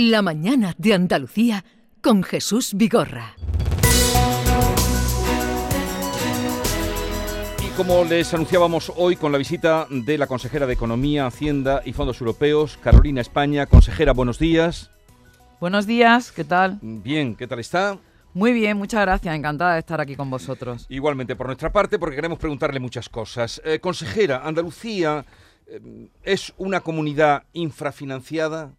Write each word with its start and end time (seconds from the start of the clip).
La 0.00 0.22
mañana 0.22 0.76
de 0.78 0.94
Andalucía 0.94 1.64
con 2.00 2.22
Jesús 2.22 2.74
Vigorra. 2.76 3.34
Y 7.66 7.68
como 7.76 8.04
les 8.04 8.32
anunciábamos 8.32 8.92
hoy 8.94 9.16
con 9.16 9.32
la 9.32 9.38
visita 9.38 9.88
de 9.90 10.16
la 10.16 10.28
consejera 10.28 10.68
de 10.68 10.74
Economía, 10.74 11.26
Hacienda 11.26 11.82
y 11.84 11.94
Fondos 11.94 12.20
Europeos, 12.20 12.78
Carolina 12.80 13.20
España. 13.20 13.66
Consejera, 13.66 14.12
buenos 14.12 14.38
días. 14.38 14.92
Buenos 15.60 15.84
días, 15.84 16.30
¿qué 16.30 16.44
tal? 16.44 16.78
Bien, 16.80 17.34
¿qué 17.34 17.48
tal 17.48 17.58
está? 17.58 17.98
Muy 18.34 18.52
bien, 18.52 18.76
muchas 18.76 19.00
gracias, 19.00 19.34
encantada 19.34 19.72
de 19.72 19.80
estar 19.80 20.00
aquí 20.00 20.14
con 20.14 20.30
vosotros. 20.30 20.86
Igualmente 20.88 21.34
por 21.34 21.46
nuestra 21.48 21.72
parte, 21.72 21.98
porque 21.98 22.14
queremos 22.14 22.38
preguntarle 22.38 22.78
muchas 22.78 23.08
cosas. 23.08 23.60
Eh, 23.64 23.80
consejera, 23.80 24.42
Andalucía 24.46 25.24
eh, 25.66 26.08
es 26.22 26.54
una 26.56 26.82
comunidad 26.82 27.42
infrafinanciada. 27.52 28.77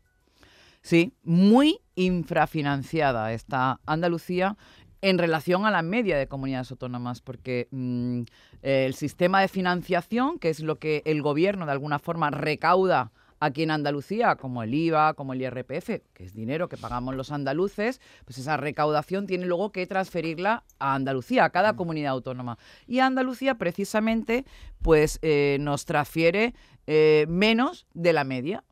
Sí, 0.90 1.14
muy 1.22 1.82
infrafinanciada 1.94 3.32
está 3.32 3.80
Andalucía 3.86 4.58
en 5.02 5.20
relación 5.20 5.68
a 5.68 5.70
la 5.70 5.84
media 5.84 6.18
de 6.18 6.28
comunidades 6.28 6.72
autónomas, 6.72 7.22
porque 7.22 7.68
mm, 7.70 8.22
el 8.64 8.96
sistema 8.96 9.40
de 9.40 9.50
financiación, 9.50 10.40
que 10.40 10.50
es 10.50 10.62
lo 10.62 10.80
que 10.80 11.04
el 11.06 11.22
gobierno 11.22 11.68
de 11.68 11.74
alguna 11.74 12.00
forma 12.00 12.32
recauda 12.32 13.12
aquí 13.40 13.62
en 13.62 13.70
Andalucía, 13.70 14.36
como 14.38 14.64
el 14.64 14.74
IVA, 14.74 15.14
como 15.14 15.34
el 15.34 15.44
IRPF, 15.44 16.02
que 16.12 16.24
es 16.24 16.34
dinero 16.34 16.70
que 16.70 16.78
pagamos 16.78 17.14
los 17.14 17.32
andaluces, 17.32 18.02
pues 18.26 18.40
esa 18.40 18.58
recaudación 18.58 19.28
tiene 19.28 19.46
luego 19.46 19.72
que 19.72 19.86
transferirla 19.86 20.64
a 20.80 20.96
Andalucía, 20.96 21.46
a 21.46 21.52
cada 21.52 21.76
comunidad 21.76 22.14
autónoma. 22.14 22.58
Y 22.88 22.98
Andalucía 22.98 23.60
precisamente 23.60 24.44
pues 24.82 25.20
eh, 25.22 25.58
nos 25.62 25.86
transfiere 25.86 26.56
eh, 26.88 27.28
menos 27.30 27.86
de 27.94 28.14
la 28.14 28.24
media. 28.24 28.64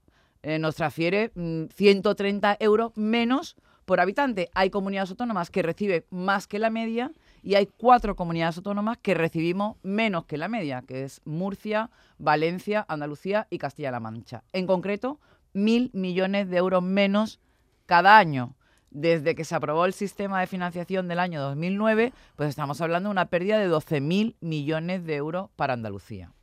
Eh, 0.44 0.59
nos 0.59 0.76
transfiere 0.76 1.32
130 1.76 2.52
mm, 2.52 2.55
euros 2.64 2.91
menos 2.96 3.55
por 3.86 4.02
habitante. 4.02 4.50
Hay 4.54 4.70
comunidades 4.70 5.12
autónomas 5.12 5.50
que 5.50 5.62
reciben 5.62 6.05
más 6.10 6.46
que 6.46 6.60
la 6.60 6.70
media 6.70 7.12
y 7.41 7.55
hay 7.55 7.68
cuatro 7.68 8.16
comunidades 8.16 8.57
autónomas 8.57 8.98
que 8.98 9.13
recibimos 9.13 9.77
menos 9.82 10.26
que 10.26 10.38
la 10.38 10.49
media, 10.49 10.84
que 10.85 11.05
es 11.05 11.21
Murcia, 11.24 11.90
Valencia, 12.18 12.85
Andalucía 12.90 13.48
y 13.49 13.57
Castilla-La 13.57 14.02
Mancha. 14.02 14.44
En 14.52 14.68
concreto, 14.68 15.20
mil 15.54 15.90
millones 15.94 16.49
de 16.49 16.57
euros 16.57 16.84
menos 16.84 17.40
cada 17.85 18.18
año. 18.18 18.55
Desde 18.91 19.35
que 19.35 19.46
se 19.46 19.55
aprobó 19.55 19.85
el 19.85 19.94
sistema 19.94 20.40
de 20.40 20.48
financiación 20.48 21.07
del 21.07 21.20
año 21.20 21.41
2009, 21.41 22.13
pues 22.35 22.49
estamos 22.49 22.82
hablando 22.82 23.10
de 23.10 23.12
una 23.12 23.26
pérdida 23.26 23.57
de 23.57 23.70
12.000 23.70 24.35
millones 24.40 25.05
de 25.05 25.16
euros 25.16 25.49
para 25.55 25.74
Andalucía. 25.74 26.34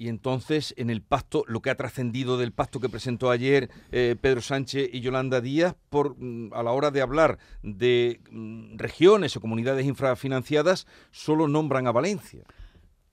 Y 0.00 0.08
entonces, 0.08 0.72
en 0.78 0.88
el 0.88 1.02
pacto, 1.02 1.44
lo 1.46 1.60
que 1.60 1.68
ha 1.68 1.74
trascendido 1.74 2.38
del 2.38 2.52
pacto 2.52 2.80
que 2.80 2.88
presentó 2.88 3.30
ayer 3.30 3.68
eh, 3.92 4.16
Pedro 4.18 4.40
Sánchez 4.40 4.88
y 4.94 5.02
Yolanda 5.02 5.42
Díaz, 5.42 5.74
por, 5.90 6.16
mm, 6.18 6.54
a 6.54 6.62
la 6.62 6.70
hora 6.70 6.90
de 6.90 7.02
hablar 7.02 7.36
de 7.62 8.22
mm, 8.30 8.78
regiones 8.78 9.36
o 9.36 9.42
comunidades 9.42 9.84
infrafinanciadas, 9.84 10.86
solo 11.10 11.48
nombran 11.48 11.86
a 11.86 11.92
Valencia. 11.92 12.44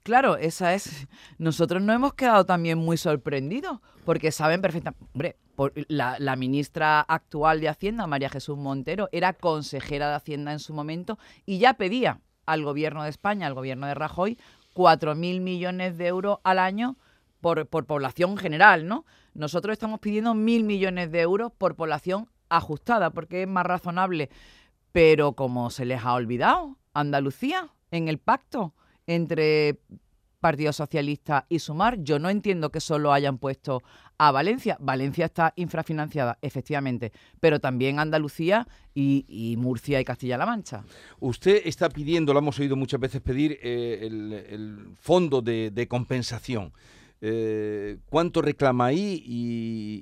Claro, 0.02 0.38
esa 0.38 0.72
es. 0.72 1.06
Nosotros 1.36 1.82
no 1.82 1.92
hemos 1.92 2.14
quedado 2.14 2.46
también 2.46 2.78
muy 2.78 2.96
sorprendidos, 2.96 3.80
porque 4.06 4.32
saben 4.32 4.62
perfectamente. 4.62 5.04
Hombre, 5.12 5.36
la, 5.88 6.16
la, 6.18 6.36
ministra 6.36 7.02
actual 7.02 7.60
de 7.60 7.68
Hacienda, 7.68 8.06
María 8.06 8.30
Jesús 8.30 8.56
Montero, 8.56 9.10
era 9.12 9.34
consejera 9.34 10.08
de 10.08 10.14
Hacienda 10.14 10.52
en 10.52 10.58
su 10.58 10.72
momento 10.72 11.18
y 11.44 11.58
ya 11.58 11.74
pedía 11.74 12.22
al 12.46 12.64
gobierno 12.64 13.02
de 13.02 13.10
España, 13.10 13.46
al 13.46 13.52
gobierno 13.52 13.86
de 13.86 13.94
Rajoy, 13.94 14.38
4.000 14.78 15.40
millones 15.40 15.98
de 15.98 16.06
euros 16.06 16.38
al 16.44 16.60
año 16.60 16.96
por, 17.40 17.66
población 17.66 18.36
general, 18.36 18.86
¿no? 18.86 19.04
Nosotros 19.34 19.72
estamos 19.72 19.98
pidiendo 19.98 20.34
1.000 20.34 20.62
millones 20.62 21.10
de 21.10 21.20
euros 21.20 21.50
por 21.50 21.74
población 21.74 22.28
ajustada, 22.48 23.10
porque 23.10 23.42
es 23.42 23.48
más 23.48 23.66
razonable. 23.66 24.30
Pero 24.92 25.32
como 25.32 25.70
se 25.70 25.84
les 25.84 26.04
ha 26.04 26.14
olvidado, 26.14 26.76
Andalucía, 26.94 27.70
en 27.90 28.06
el 28.06 28.18
pacto 28.18 28.72
entre 29.08 29.80
Partido 30.40 30.72
Socialista 30.72 31.46
y 31.48 31.58
Sumar. 31.58 32.02
Yo 32.02 32.18
no 32.18 32.30
entiendo 32.30 32.70
que 32.70 32.80
solo 32.80 33.12
hayan 33.12 33.38
puesto 33.38 33.82
a 34.18 34.30
Valencia. 34.30 34.76
Valencia 34.80 35.26
está 35.26 35.52
infrafinanciada, 35.56 36.38
efectivamente, 36.42 37.12
pero 37.40 37.60
también 37.60 37.98
Andalucía 37.98 38.66
y, 38.94 39.54
Murcia 39.58 40.00
y 40.00 40.04
Castilla-La 40.04 40.46
Mancha. 40.46 40.84
Usted 41.20 41.62
está 41.64 41.88
pidiendo, 41.88 42.32
lo 42.32 42.40
hemos 42.40 42.58
oído 42.58 42.76
muchas 42.76 43.00
veces 43.00 43.20
pedir, 43.20 43.58
eh, 43.62 44.00
el, 44.02 44.88
fondo 45.00 45.40
de, 45.40 45.86
compensación. 45.88 46.72
Eh, 47.20 47.98
¿Cuánto 48.08 48.42
reclama 48.42 48.86
ahí? 48.86 49.22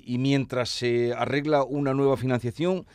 y 0.05 0.17
mientras 0.19 0.69
se 0.69 1.13
arregla 1.13 1.63
una 1.63 1.93
nueva 1.93 2.17
financiación, 2.17 2.85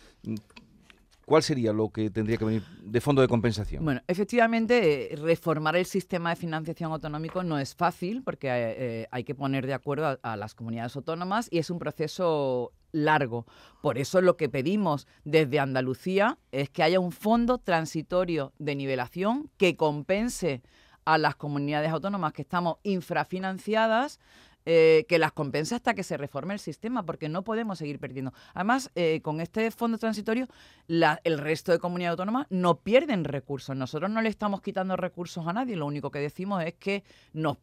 ¿Cuál 1.24 1.42
sería 1.42 1.72
lo 1.72 1.90
que 1.90 2.10
tendría 2.10 2.36
que 2.36 2.44
venir 2.44 2.62
de 2.82 3.00
fondo 3.00 3.22
de 3.22 3.28
compensación? 3.28 3.84
Bueno, 3.84 4.00
efectivamente, 4.08 5.12
eh, 5.12 5.16
reformar 5.16 5.76
el 5.76 5.86
sistema 5.86 6.30
de 6.30 6.36
financiación 6.36 6.90
autonómico 6.92 7.42
no 7.44 7.58
es 7.58 7.74
fácil 7.74 8.22
porque 8.22 8.48
eh, 8.48 8.74
eh, 8.76 9.08
hay 9.10 9.24
que 9.24 9.34
poner 9.34 9.66
de 9.66 9.74
acuerdo 9.74 10.18
a, 10.20 10.36
las 10.36 10.54
comunidades 10.54 10.96
autónomas 10.96 11.48
y 11.50 11.58
es 11.58 11.70
un 11.70 11.78
proceso 11.78 12.72
largo. 12.90 13.46
Por 13.80 13.98
eso 13.98 14.20
lo 14.20 14.36
que 14.36 14.48
pedimos 14.48 15.06
desde 15.24 15.60
Andalucía 15.60 16.38
es 16.50 16.70
que 16.70 16.82
haya 16.82 16.98
un 16.98 17.12
fondo 17.12 17.58
transitorio 17.58 18.52
de 18.58 18.74
nivelación 18.74 19.50
que 19.56 19.76
compense 19.76 20.62
a 21.04 21.18
las 21.18 21.36
comunidades 21.36 21.90
autónomas 21.90 22.32
que 22.32 22.42
estamos 22.42 22.76
infrafinanciadas 22.82 24.20
eh, 24.64 25.06
que 25.08 25.18
las 25.18 25.32
compensa 25.32 25.74
hasta 25.74 25.94
que 25.94 26.04
se 26.04 26.16
reforme 26.16 26.54
el 26.54 26.60
sistema, 26.60 27.04
porque 27.04 27.28
no 27.28 27.42
podemos 27.42 27.78
seguir 27.78 27.98
perdiendo. 27.98 28.32
Además, 28.54 28.92
eh, 28.94 29.20
con 29.20 29.40
este 29.40 29.70
fondo 29.72 29.98
transitorio, 29.98 30.46
el 30.86 31.38
resto 31.38 31.72
de 31.72 31.80
comunidades 31.80 32.12
autónomas 32.12 32.46
no 32.48 32.78
pierden 32.78 33.24
recursos. 33.24 33.74
Nosotros 33.74 34.08
no 34.10 34.22
le 34.22 34.28
estamos 34.28 34.62
quitando 34.62 34.96
recursos 34.96 35.46
a 35.48 35.52
nadie, 35.52 35.74
lo 35.74 35.86
único 35.86 36.12
que 36.12 36.20
decimos 36.20 36.62
es 36.62 36.74
que 36.74 37.02
nos, 37.32 37.58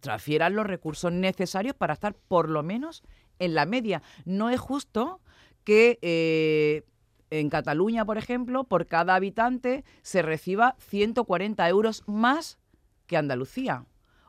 transfieran 0.00 0.56
los 0.56 0.66
recursos 0.66 1.12
necesarios 1.12 1.76
para 1.76 1.94
estar 1.94 2.14
por 2.14 2.48
lo 2.48 2.64
menos 2.64 3.04
en 3.38 3.54
la 3.54 3.64
media. 3.64 4.02
No 4.24 4.50
es 4.50 4.60
justo 4.60 5.20
que... 5.64 5.98
Eh, 6.02 6.84
en 7.30 7.48
Cataluña, 7.48 8.04
por 8.04 8.18
ejemplo, 8.18 8.64
por 8.64 8.86
cada 8.86 9.14
habitante 9.14 9.86
se 10.02 10.20
reciba 10.20 10.76
140 10.80 11.66
euros 11.66 12.04
más 12.06 12.58
que 13.06 13.16
Andalucía 13.16 13.86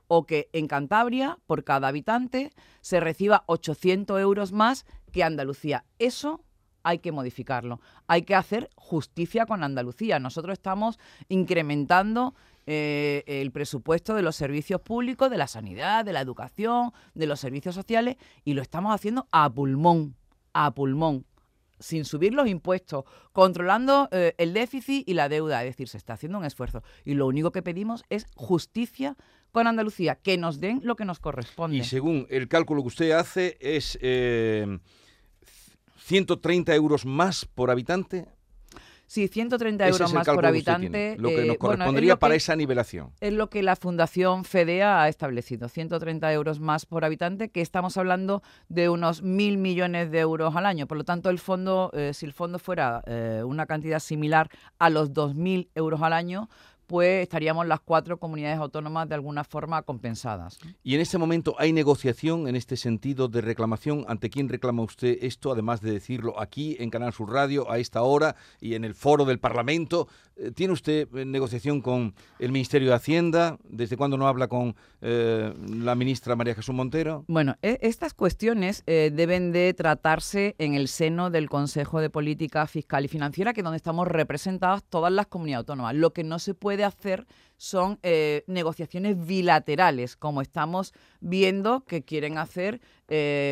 o 0.07 0.25
que 0.25 0.49
en 0.53 0.67
Cantabria, 0.67 1.39
por 1.45 1.63
cada 1.63 1.87
habitante, 1.87 2.51
se 2.81 2.99
reciba 2.99 3.43
800 3.47 4.19
euros 4.19 4.51
más 4.51 4.85
que 5.11 5.23
Andalucía. 5.23 5.85
Eso 5.99 6.43
hay 6.83 6.99
que 6.99 7.11
modificarlo. 7.11 7.79
Hay 8.07 8.23
que 8.23 8.35
hacer 8.35 8.69
justicia 8.75 9.45
con 9.45 9.63
Andalucía. 9.63 10.19
Nosotros 10.19 10.53
estamos 10.53 10.99
incrementando 11.29 12.35
eh, 12.65 13.23
el 13.25 13.51
presupuesto 13.51 14.13
de 14.13 14.21
los 14.21 14.35
servicios 14.35 14.81
públicos, 14.81 15.29
de 15.29 15.37
la 15.37 15.47
sanidad, 15.47 16.05
de 16.05 16.13
la 16.13 16.21
educación, 16.21 16.91
de 17.13 17.27
los 17.27 17.39
servicios 17.39 17.75
sociales, 17.75 18.17
y 18.43 18.53
lo 18.53 18.61
estamos 18.61 18.93
haciendo 18.93 19.27
a 19.31 19.49
pulmón, 19.49 20.15
a 20.53 20.73
pulmón 20.73 21.25
sin 21.79 22.05
subir 22.05 22.33
los 22.33 22.47
impuestos, 22.47 23.03
controlando 23.33 24.07
eh, 24.11 24.33
el 24.37 24.53
déficit 24.53 25.07
y 25.07 25.13
la 25.15 25.27
deuda. 25.27 25.63
Es 25.63 25.71
decir, 25.71 25.89
se 25.89 25.97
está 25.97 26.13
haciendo 26.13 26.37
un 26.37 26.45
esfuerzo. 26.45 26.81
Y 27.03 27.13
lo 27.15 27.27
único 27.27 27.51
que 27.51 27.61
pedimos 27.61 28.05
es 28.09 28.25
justicia 28.35 29.17
con 29.53 29.67
Andalucía, 29.67 30.15
que 30.15 30.37
nos 30.37 30.59
den 30.59 30.81
lo 30.83 30.97
que 30.97 31.05
nos 31.05 31.19
corresponde. 31.19 31.77
Y 31.77 31.83
según 31.83 32.27
el 32.29 32.49
cálculo 32.49 32.81
que 32.81 32.87
usted 32.87 33.11
hace, 33.11 33.55
es 33.61 33.97
130 35.97 36.73
eh, 36.73 36.75
euros 36.75 37.05
más 37.05 37.45
por 37.45 37.71
habitante 37.71 38.27
Sí, 39.05 39.27
130 39.27 39.89
euros 39.89 40.11
más 40.11 40.25
por 40.25 40.43
habitante. 40.43 41.17
Lo 41.19 41.29
que 41.29 41.45
nos 41.45 41.55
eh, 41.55 41.59
correspondería 41.59 42.17
para 42.17 42.33
esa 42.33 42.55
nivelación. 42.55 43.11
Es 43.21 43.31
lo 43.31 43.47
que 43.47 43.61
la 43.61 43.75
Fundación 43.75 44.43
FEDEA 44.43 45.03
ha 45.03 45.07
establecido, 45.07 45.69
130 45.69 46.33
euros 46.33 46.59
más 46.59 46.87
por 46.87 47.05
habitante, 47.05 47.49
que 47.49 47.61
estamos 47.61 47.95
hablando 47.97 48.41
de 48.69 48.89
unos 48.89 49.21
mil 49.21 49.59
millones 49.59 50.09
de 50.09 50.19
euros 50.19 50.55
al 50.55 50.65
año. 50.65 50.87
Por 50.87 50.97
lo 50.97 51.03
tanto, 51.03 51.29
el 51.29 51.37
fondo, 51.37 51.91
eh, 51.93 52.15
si 52.15 52.25
el 52.25 52.33
fondo 52.33 52.57
fuera 52.57 53.03
una 53.45 53.67
cantidad 53.67 53.99
similar 53.99 54.49
a 54.79 54.89
los 54.89 55.11
2.000 55.13 55.69
euros 55.75 56.01
al 56.01 56.13
año, 56.13 56.49
pues 56.85 57.24
estaríamos 57.24 57.68
las 57.68 57.80
cuatro 57.80 58.18
comunidades 58.18 58.59
autónomas 58.59 59.07
de 59.09 59.15
alguna 59.15 59.44
forma 59.44 59.81
compensadas. 59.83 60.59
¿Y 60.83 60.95
en 60.95 61.01
este 61.01 61.18
momento 61.18 61.56
hay 61.57 61.74
negociación 61.74 62.47
en 62.47 62.56
este 62.56 62.77
sentido 62.77 63.27
de 63.27 63.41
reclamación? 63.41 64.06
¿Ante 64.07 64.30
quién 64.30 64.50
reclama 64.50 64.83
usted 64.83 65.18
esto, 65.21 65.51
además 65.51 65.81
de 65.81 65.91
decirlo 65.91 66.39
aquí 66.39 66.75
en 66.80 66.89
Canal 66.89 67.13
Sur 67.13 67.31
Radio 67.31 67.69
a 67.69 67.77
esta 67.77 68.01
hora 68.03 68.35
y 68.59 68.75
en 68.75 68.85
el 68.85 68.95
foro 68.95 69.25
del 69.25 69.39
Parlamento? 69.39 70.07
Eh, 70.35 70.51
¿Tiene 70.51 70.74
usted 70.74 71.07
eh, 71.15 71.25
negociación 71.25 71.81
con 71.81 72.15
el 72.39 72.51
Ministerio 72.51 72.89
de 72.89 72.95
Hacienda? 72.95 73.57
¿Desde 73.63 73.97
cuándo 73.97 74.18
no 74.18 74.27
habla 74.27 74.47
con 74.47 74.75
eh, 75.01 75.53
la 75.69 75.95
ministra 75.95 76.35
María 76.35 76.56
Jesús 76.56 76.74
Montero? 76.74 77.24
Bueno, 77.27 77.56
e, 77.62 77.77
estas 77.81 78.13
cuestiones 78.13 78.83
deben 78.85 79.51
de 79.51 79.74
tratarse 79.74 80.56
en 80.57 80.75
el 80.75 80.88
seno 80.88 81.30
del 81.30 81.50
Consejo 81.50 82.01
de 82.01 82.09
Política 82.09 82.68
Fiscal 82.68 83.06
y 83.06 83.07
Financiera, 83.07 83.53
que 83.53 83.62
es 83.62 83.63
donde 83.63 83.77
estamos 83.77 84.07
representadas 84.07 84.83
todas 84.83 85.12
las 85.12 85.27
comunidades 85.27 85.63
autónomas. 85.63 85.95
Lo 85.95 86.13
que 86.13 86.24
no 86.24 86.39
se 86.39 86.53
puede 86.53 86.72
hacer 86.81 87.25
son 87.57 87.99
negociaciones 88.47 89.25
bilaterales, 89.25 90.15
como 90.15 90.41
estamos 90.41 90.93
viendo 91.21 91.85
que 91.85 92.03
quieren 92.03 92.37
hacer 92.37 92.81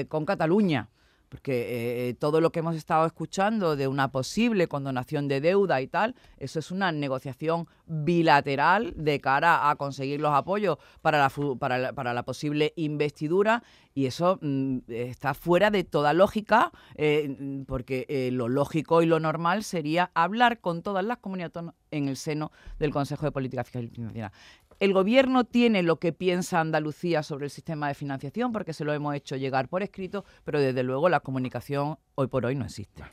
con 0.09 0.25
Cataluña 0.25 0.89
porque 1.31 2.09
eh, 2.09 2.13
todo 2.15 2.41
lo 2.41 2.51
que 2.51 2.59
hemos 2.59 2.75
estado 2.75 3.05
escuchando 3.05 3.77
de 3.77 3.87
una 3.87 4.11
posible 4.11 4.67
condonación 4.67 5.29
de 5.29 5.39
deuda 5.39 5.79
y 5.79 5.87
tal, 5.87 6.13
eso 6.37 6.59
es 6.59 6.71
una 6.71 6.91
negociación 6.91 7.69
bilateral 7.85 8.93
de 8.97 9.21
cara 9.21 9.69
a 9.69 9.77
conseguir 9.77 10.19
los 10.19 10.33
apoyos 10.33 10.77
para 11.01 11.19
la, 11.19 11.93
para 11.93 12.13
la, 12.13 12.23
posible 12.23 12.73
investidura 12.75 13.63
y 13.93 14.07
eso 14.07 14.39
mm, 14.41 14.79
está 14.89 15.33
fuera 15.33 15.71
de 15.71 15.85
toda 15.85 16.11
lógica, 16.11 16.73
eh, 16.95 17.63
porque 17.65 18.05
eh, 18.09 18.29
lo 18.33 18.49
lógico 18.49 19.01
y 19.01 19.05
lo 19.05 19.21
normal 19.21 19.63
sería 19.63 20.11
hablar 20.13 20.59
con 20.59 20.81
todas 20.81 21.05
las 21.05 21.19
comunidades 21.19 21.71
en 21.91 22.09
el 22.09 22.17
seno 22.17 22.51
del 22.77 22.91
Consejo 22.91 23.25
de 23.25 23.31
Política 23.31 23.63
Fiscal 23.63 23.85
y 23.85 23.87
Financiera. 23.87 24.33
El 24.81 24.93
gobierno 24.93 25.43
tiene 25.43 25.83
lo 25.83 25.97
que 25.97 26.11
piensa 26.11 26.59
Andalucía 26.59 27.21
sobre 27.21 27.45
el 27.45 27.51
sistema 27.51 27.87
de 27.87 27.93
financiación 27.93 28.51
porque 28.51 28.73
se 28.73 28.83
lo 28.83 28.91
hemos 28.93 29.13
hecho 29.13 29.35
llegar 29.35 29.69
por 29.69 29.83
escrito, 29.83 30.25
pero 30.43 30.59
desde 30.59 30.81
luego 30.81 31.07
la 31.07 31.19
comunicación 31.19 31.99
hoy 32.15 32.25
por 32.25 32.47
hoy 32.47 32.55
no 32.55 32.65
existe. 32.65 33.03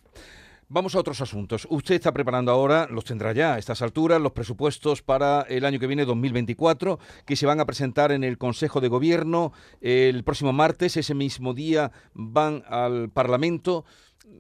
Vamos 0.71 0.95
a 0.95 0.99
otros 0.99 1.23
asuntos. 1.23 1.67
Usted 1.71 1.95
está 1.95 2.13
preparando 2.13 2.53
ahora, 2.53 2.87
los 2.91 3.07
tendrá 3.07 3.33
ya 3.33 3.55
a 3.55 3.59
estas 3.59 3.81
alturas, 3.81 4.21
los 4.21 4.33
presupuestos 4.33 5.01
para 5.01 5.41
el 5.49 5.65
año 5.65 5.79
que 5.79 5.87
viene, 5.87 6.05
2024, 6.05 6.99
que 7.25 7.37
se 7.37 7.47
van 7.47 7.59
a 7.59 7.65
presentar 7.65 8.13
en 8.13 8.23
el 8.23 8.37
Consejo 8.37 8.83
de 8.83 8.89
Gobierno 8.89 9.55
el 9.81 10.25
próximo 10.25 10.53
martes. 10.53 10.99
Ese 10.99 11.15
mismo 11.15 11.55
día 11.55 11.91
van 12.13 12.65
al 12.69 13.09
Parlamento 13.09 13.87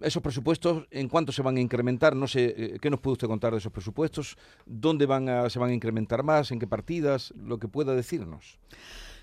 esos 0.03 0.23
presupuestos, 0.23 0.87
¿en 0.91 1.09
cuánto 1.09 1.33
se 1.33 1.41
van 1.41 1.57
a 1.57 1.61
incrementar? 1.61 2.15
No 2.15 2.29
sé, 2.29 2.55
eh, 2.57 2.79
¿qué 2.79 2.91
nos 2.91 3.01
puede 3.01 3.15
usted 3.15 3.27
contar 3.27 3.53
de 3.53 3.59
esos 3.59 3.73
presupuestos? 3.73 4.37
¿Dónde 4.67 5.07
van 5.07 5.31
a, 5.31 5.49
se 5.49 5.59
van 5.59 5.71
a 5.71 5.75
incrementar 5.75 6.23
más? 6.25 6.51
¿En 6.51 6.59
qué 6.59 6.67
partidas? 6.67 7.33
Lo 7.43 7.59
que 7.59 7.69
pueda 7.69 7.95
decirnos. 7.95 8.59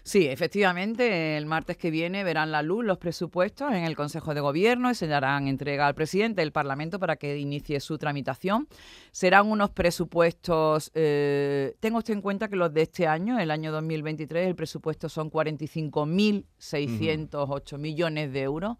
Sí, 0.08 0.28
efectivamente, 0.28 1.36
el 1.36 1.48
martes 1.48 1.78
que 1.78 1.90
viene 1.90 2.24
verán 2.24 2.52
la 2.52 2.62
luz 2.62 2.86
los 2.86 3.00
presupuestos 3.00 3.72
en 3.72 3.86
el 3.86 3.96
Consejo 3.96 4.36
de 4.36 4.42
Gobierno 4.42 4.92
y 4.92 4.96
se 4.96 5.08
darán 5.08 5.48
entrega 5.48 5.88
al 5.88 5.96
presidente 5.96 6.42
del 6.42 6.52
Parlamento 6.52 7.00
para 7.00 7.16
que 7.16 7.40
inicie 7.40 7.80
su 7.80 7.98
tramitación. 7.98 8.68
Serán 9.12 9.50
unos 9.50 9.72
presupuestos, 9.72 10.92
eh, 10.94 11.76
tenga 11.80 11.98
usted 11.98 12.14
en 12.14 12.22
cuenta 12.22 12.50
que 12.50 12.56
los 12.56 12.72
de 12.72 12.84
este 12.84 13.08
año, 13.08 13.40
el 13.40 13.50
año 13.50 13.72
2023, 13.72 14.48
el 14.48 14.56
presupuesto 14.56 15.10
son 15.10 15.32
45.608 15.32 17.80
millones 17.80 18.32
de 18.32 18.44
euros. 18.44 18.78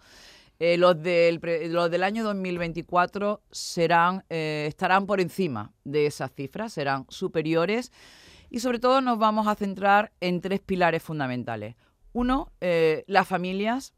Eh, 0.60 0.78
los, 0.78 1.02
del, 1.02 1.42
los 1.72 1.90
del 1.90 2.04
año 2.04 2.24
2024 2.24 3.42
serán, 3.50 4.24
eh, 4.30 4.66
estarán 4.68 5.08
por 5.08 5.20
encima 5.20 5.74
de 5.86 6.06
esas 6.06 6.32
cifras, 6.36 6.74
serán 6.74 7.08
superiores 7.10 7.92
y 8.50 8.60
sobre 8.60 8.80
todo 8.80 9.02
nos 9.02 9.18
vamos 9.18 9.48
a 9.48 9.56
centrar 9.56 10.12
en 10.22 10.42
tres 10.42 10.60
pilares 10.60 11.04
fundamentales. 11.04 11.76
Uno, 12.14 12.52
eh, 12.62 13.04
las 13.08 13.28
familias, 13.28 13.94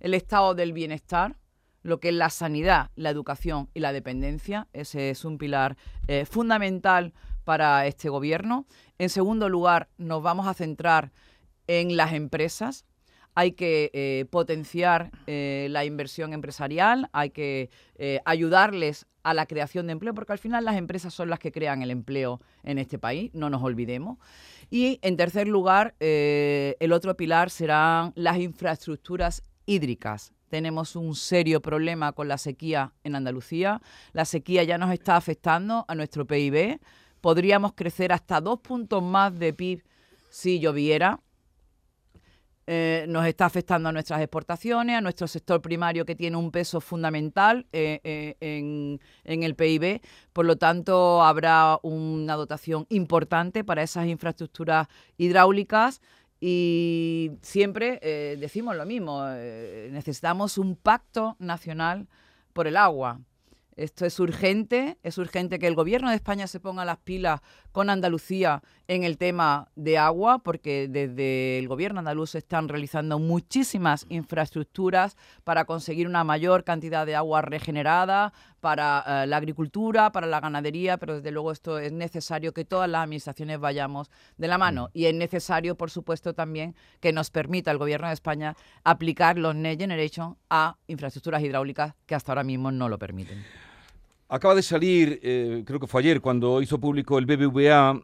el 0.00 0.14
estado 0.14 0.54
del 0.54 0.72
bienestar, 0.72 1.36
lo 1.82 2.00
que 2.00 2.08
es 2.08 2.14
la 2.14 2.30
sanidad, 2.30 2.90
la 2.94 3.10
educación 3.10 3.70
y 3.74 3.80
la 3.80 3.92
dependencia. 3.92 4.68
Ese 4.72 5.10
es 5.10 5.24
un 5.24 5.38
pilar 5.38 5.76
fundamental 6.28 7.14
para 7.44 7.86
este 7.86 8.08
gobierno. 8.08 8.66
En 8.98 9.08
segundo 9.08 9.48
lugar, 9.48 9.88
nos 9.96 10.22
vamos 10.22 10.46
a 10.46 10.54
centrar 10.54 11.10
en 11.66 11.96
las 11.96 12.12
empresas, 12.12 12.84
hay 13.34 13.52
que 13.52 13.90
eh, 13.92 14.26
potenciar 14.30 15.10
eh, 15.26 15.68
la 15.70 15.84
inversión 15.84 16.32
empresarial, 16.32 17.08
hay 17.12 17.30
que 17.30 17.70
eh, 17.96 18.20
ayudarles 18.24 19.06
a 19.22 19.34
la 19.34 19.46
creación 19.46 19.86
de 19.86 19.92
empleo, 19.92 20.14
porque 20.14 20.32
al 20.32 20.38
final 20.38 20.64
las 20.64 20.76
empresas 20.76 21.12
son 21.12 21.28
las 21.28 21.38
que 21.38 21.52
crean 21.52 21.82
el 21.82 21.90
empleo 21.90 22.40
en 22.62 22.78
este 22.78 22.98
país, 22.98 23.30
no 23.34 23.50
nos 23.50 23.62
olvidemos. 23.62 24.18
Y 24.70 24.98
en 25.02 25.16
tercer 25.16 25.46
lugar, 25.48 25.94
el 25.98 26.92
otro 26.92 27.16
pilar 27.16 27.50
serán 27.50 28.12
las 28.14 28.38
infraestructuras 28.38 29.42
hídricas. 29.66 30.32
Tenemos 30.48 30.96
un 30.96 31.14
serio 31.14 31.60
problema 31.60 32.12
con 32.12 32.28
la 32.28 32.38
sequía 32.38 32.92
en 33.04 33.14
Andalucía. 33.14 33.82
La 34.12 34.24
sequía 34.24 34.64
ya 34.64 34.78
nos 34.78 34.92
está 34.92 35.16
afectando 35.16 35.84
a 35.86 35.94
nuestro 35.94 36.26
PIB. 36.26 36.80
Podríamos 37.20 37.74
crecer 37.74 38.12
hasta 38.12 38.40
dos 38.40 38.60
puntos 38.60 39.02
más 39.02 39.38
de 39.38 39.52
PIB 39.52 39.82
si 40.30 40.60
lloviera 40.60 41.20
eh, 42.72 43.04
nos 43.08 43.26
está 43.26 43.46
afectando 43.46 43.88
a 43.88 43.92
nuestras 43.92 44.20
exportaciones, 44.20 44.96
a 44.96 45.00
nuestro 45.00 45.26
sector 45.26 45.60
primario 45.60 46.06
que 46.06 46.14
tiene 46.14 46.36
un 46.36 46.52
peso 46.52 46.80
fundamental 46.80 47.66
eh, 47.72 47.98
eh, 48.04 48.36
en, 49.24 49.42
el 49.42 49.56
PIB. 49.56 50.00
Por 50.32 50.46
lo 50.46 50.54
tanto, 50.54 51.20
habrá 51.20 51.80
una 51.82 52.36
dotación 52.36 52.86
importante 52.88 53.64
para 53.64 53.82
esas 53.82 54.06
infraestructuras 54.06 54.86
hidráulicas. 55.18 56.00
Y 56.38 57.32
siempre 57.42 57.98
decimos 58.38 58.76
lo 58.76 58.86
mismo, 58.86 59.26
necesitamos 59.26 60.56
un 60.56 60.76
pacto 60.76 61.34
nacional 61.40 62.06
por 62.52 62.68
el 62.68 62.76
agua. 62.76 63.20
Esto 63.76 64.04
es 64.04 64.18
urgente, 64.20 64.98
es 65.02 65.16
urgente 65.18 65.58
que 65.58 65.66
el 65.66 65.74
gobierno 65.74 66.10
de 66.10 66.16
España 66.16 66.46
se 66.46 66.60
ponga 66.60 66.84
las 66.84 66.98
pilas 66.98 67.40
con 67.72 67.88
Andalucía 67.88 68.62
en 68.88 69.04
el 69.04 69.16
tema 69.16 69.68
de 69.76 69.96
agua, 69.96 70.40
porque 70.40 70.88
desde 70.88 71.58
el 71.58 71.68
gobierno 71.68 72.00
andaluz 72.00 72.30
se 72.30 72.38
están 72.38 72.68
realizando 72.68 73.18
muchísimas 73.18 74.06
infraestructuras 74.08 75.16
para 75.44 75.64
conseguir 75.64 76.08
una 76.08 76.24
mayor 76.24 76.64
cantidad 76.64 77.06
de 77.06 77.14
agua 77.14 77.42
regenerada 77.42 78.32
para 78.60 79.04
eh, 79.06 79.26
la 79.26 79.36
agricultura, 79.36 80.12
para 80.12 80.26
la 80.26 80.40
ganadería, 80.40 80.98
pero 80.98 81.16
desde 81.16 81.30
luego 81.30 81.52
esto 81.52 81.78
es 81.78 81.92
necesario 81.92 82.52
que 82.52 82.64
todas 82.64 82.88
las 82.88 83.04
administraciones 83.04 83.58
vayamos 83.58 84.10
de 84.36 84.48
la 84.48 84.58
mano 84.58 84.86
mm. 84.86 84.90
y 84.98 85.06
es 85.06 85.14
necesario, 85.14 85.74
por 85.76 85.90
supuesto, 85.90 86.34
también 86.34 86.74
que 87.00 87.12
nos 87.12 87.30
permita 87.30 87.70
el 87.70 87.78
gobierno 87.78 88.08
de 88.08 88.14
España 88.14 88.56
aplicar 88.84 89.38
los 89.38 89.54
Next 89.54 89.80
Generation 89.80 90.36
a 90.48 90.76
infraestructuras 90.86 91.42
hidráulicas 91.42 91.94
que 92.06 92.14
hasta 92.14 92.32
ahora 92.32 92.44
mismo 92.44 92.70
no 92.70 92.88
lo 92.88 92.98
permiten. 92.98 93.44
Acaba 94.32 94.54
de 94.54 94.62
salir, 94.62 95.18
eh, 95.24 95.64
creo 95.66 95.80
que 95.80 95.88
fue 95.88 96.02
ayer, 96.02 96.20
cuando 96.20 96.62
hizo 96.62 96.78
público 96.78 97.18
el 97.18 97.26
BBVA, 97.26 98.00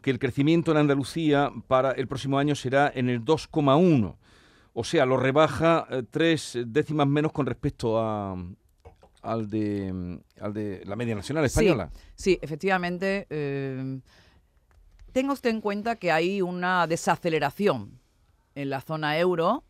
que 0.00 0.10
el 0.10 0.18
crecimiento 0.20 0.70
en 0.70 0.76
Andalucía 0.76 1.50
para 1.66 1.90
el 1.90 2.06
próximo 2.06 2.38
año 2.38 2.54
será 2.54 2.92
en 2.94 3.08
el 3.08 3.24
2,1. 3.24 4.14
O 4.72 4.84
sea, 4.84 5.04
lo 5.04 5.16
rebaja 5.16 5.88
eh, 5.90 6.04
tres 6.08 6.56
décimas 6.64 7.08
menos 7.08 7.32
con 7.32 7.46
respecto 7.46 7.98
a, 7.98 8.36
al, 9.22 9.48
de, 9.48 10.20
al 10.40 10.52
de 10.52 10.82
la 10.84 10.96
media 10.96 11.14
nacional 11.14 11.44
española. 11.44 11.90
Sí, 12.14 12.38
efectivamente. 12.42 13.26
Eh, 13.30 14.00
tenga 15.12 15.32
usted 15.32 15.50
en 15.50 15.60
cuenta 15.60 15.96
que 15.96 16.12
hay 16.12 16.42
una 16.42 16.86
desaceleración 16.86 18.00
en 18.54 18.70
la 18.70 18.80
zona 18.80 19.18
euro, 19.18 19.64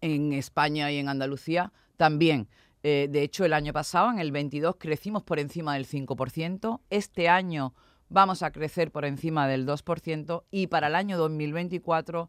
en 0.00 0.32
España 0.32 0.90
y 0.90 0.98
en 0.98 1.08
Andalucía 1.08 1.72
también. 1.96 2.48
Eh, 2.82 3.08
de 3.10 3.22
hecho, 3.22 3.44
el 3.44 3.52
año 3.52 3.72
pasado, 3.72 4.10
en 4.10 4.18
el 4.18 4.32
22, 4.32 4.76
crecimos 4.78 5.22
por 5.22 5.38
encima 5.38 5.74
del 5.74 5.86
5%. 5.86 6.80
Este 6.90 7.28
año 7.28 7.74
vamos 8.08 8.42
a 8.42 8.50
crecer 8.50 8.90
por 8.90 9.04
encima 9.04 9.48
del 9.48 9.66
2% 9.66 10.44
y 10.50 10.66
para 10.66 10.88
el 10.88 10.94
año 10.94 11.16
2024 11.16 12.28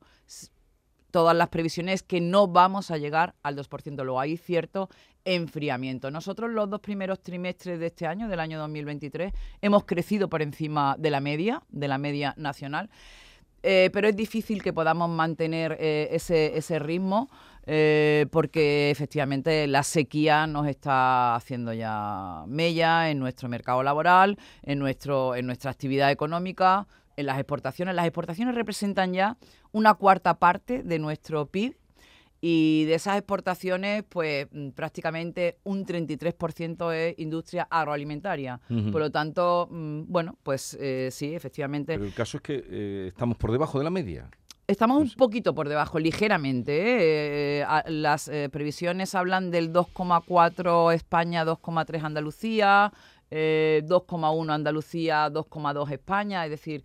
todas 1.14 1.38
las 1.38 1.50
previsiones 1.50 2.02
que 2.02 2.20
no 2.20 2.48
vamos 2.48 2.90
a 2.90 2.98
llegar 2.98 3.36
al 3.44 3.56
2%. 3.56 4.04
Luego 4.04 4.20
hay 4.20 4.36
cierto 4.36 4.90
enfriamiento. 5.26 6.10
Nosotros 6.10 6.50
los 6.50 6.68
dos 6.72 6.80
primeros 6.80 7.22
trimestres 7.22 7.80
de 7.80 7.86
este 7.86 8.08
año, 8.08 8.28
del 8.28 8.40
año 8.40 8.58
2023, 8.58 9.32
hemos 9.62 9.86
crecido 9.86 10.28
por 10.28 10.42
encima 10.42 10.96
de 10.98 11.12
la 11.12 11.20
media, 11.20 11.62
de 11.70 11.88
la 11.88 12.00
media 12.00 12.34
nacional. 12.36 12.90
Eh, 13.62 13.92
pero 13.94 14.08
es 14.08 14.16
difícil 14.16 14.64
que 14.64 14.74
podamos 14.74 15.08
mantener 15.08 15.78
eh, 15.80 16.10
ese, 16.12 16.58
ese 16.58 16.80
ritmo 16.80 17.30
eh, 17.66 18.26
porque 18.32 18.92
efectivamente 18.92 19.68
la 19.68 19.84
sequía 19.84 20.48
nos 20.48 20.68
está 20.68 21.36
haciendo 21.36 21.72
ya 21.72 22.44
mella 22.48 23.10
en 23.10 23.20
nuestro 23.20 23.48
mercado 23.48 23.84
laboral, 23.84 24.38
en, 24.64 24.80
nuestro, 24.80 25.36
en 25.36 25.46
nuestra 25.46 25.72
actividad 25.72 26.12
económica, 26.12 26.88
en 27.18 27.26
las 27.26 27.38
exportaciones. 27.38 27.96
Las 27.96 28.06
exportaciones 28.06 28.56
representan 28.56 29.14
ya 29.14 29.38
una 29.72 29.94
cuarta 29.94 30.40
parte 30.40 30.84
de 30.84 31.00
nuestro 31.00 31.48
PIB 31.48 31.76
y 32.46 32.84
de 32.84 32.96
esas 32.96 33.16
exportaciones, 33.18 34.04
pues 34.04 34.50
mm, 34.52 34.72
prácticamente 34.72 35.60
un 35.64 35.86
33% 35.86 36.94
es 36.94 37.18
industria 37.18 37.70
agroalimentaria. 37.72 38.60
Por 38.68 39.00
lo 39.00 39.10
tanto, 39.10 39.70
mm, 39.72 40.02
bueno, 40.08 40.38
pues 40.44 40.78
eh, 40.78 41.08
sí, 41.10 41.34
efectivamente. 41.34 41.94
Pero 41.94 42.04
el 42.04 42.14
caso 42.14 42.36
es 42.36 42.44
que 42.44 42.62
eh, 42.70 43.06
estamos 43.08 43.38
por 43.38 43.54
debajo 43.54 43.78
de 43.78 43.86
la 43.86 43.90
media. 43.90 44.30
Estamos 44.68 45.02
un 45.02 45.10
poquito 45.12 45.56
por 45.56 45.70
debajo, 45.70 46.00
ligeramente. 46.00 47.62
¿eh? 47.62 47.66
las 47.88 48.30
previsiones 48.52 49.16
hablan 49.16 49.50
del 49.50 49.72
2,4 49.72 50.94
España, 50.94 51.46
2,3 51.46 52.04
Andalucía, 52.04 52.92
2,1 53.32 54.52
Andalucía, 54.52 55.30
2,2 55.30 55.92
España. 55.92 56.44
Es 56.44 56.52
decir, 56.52 56.84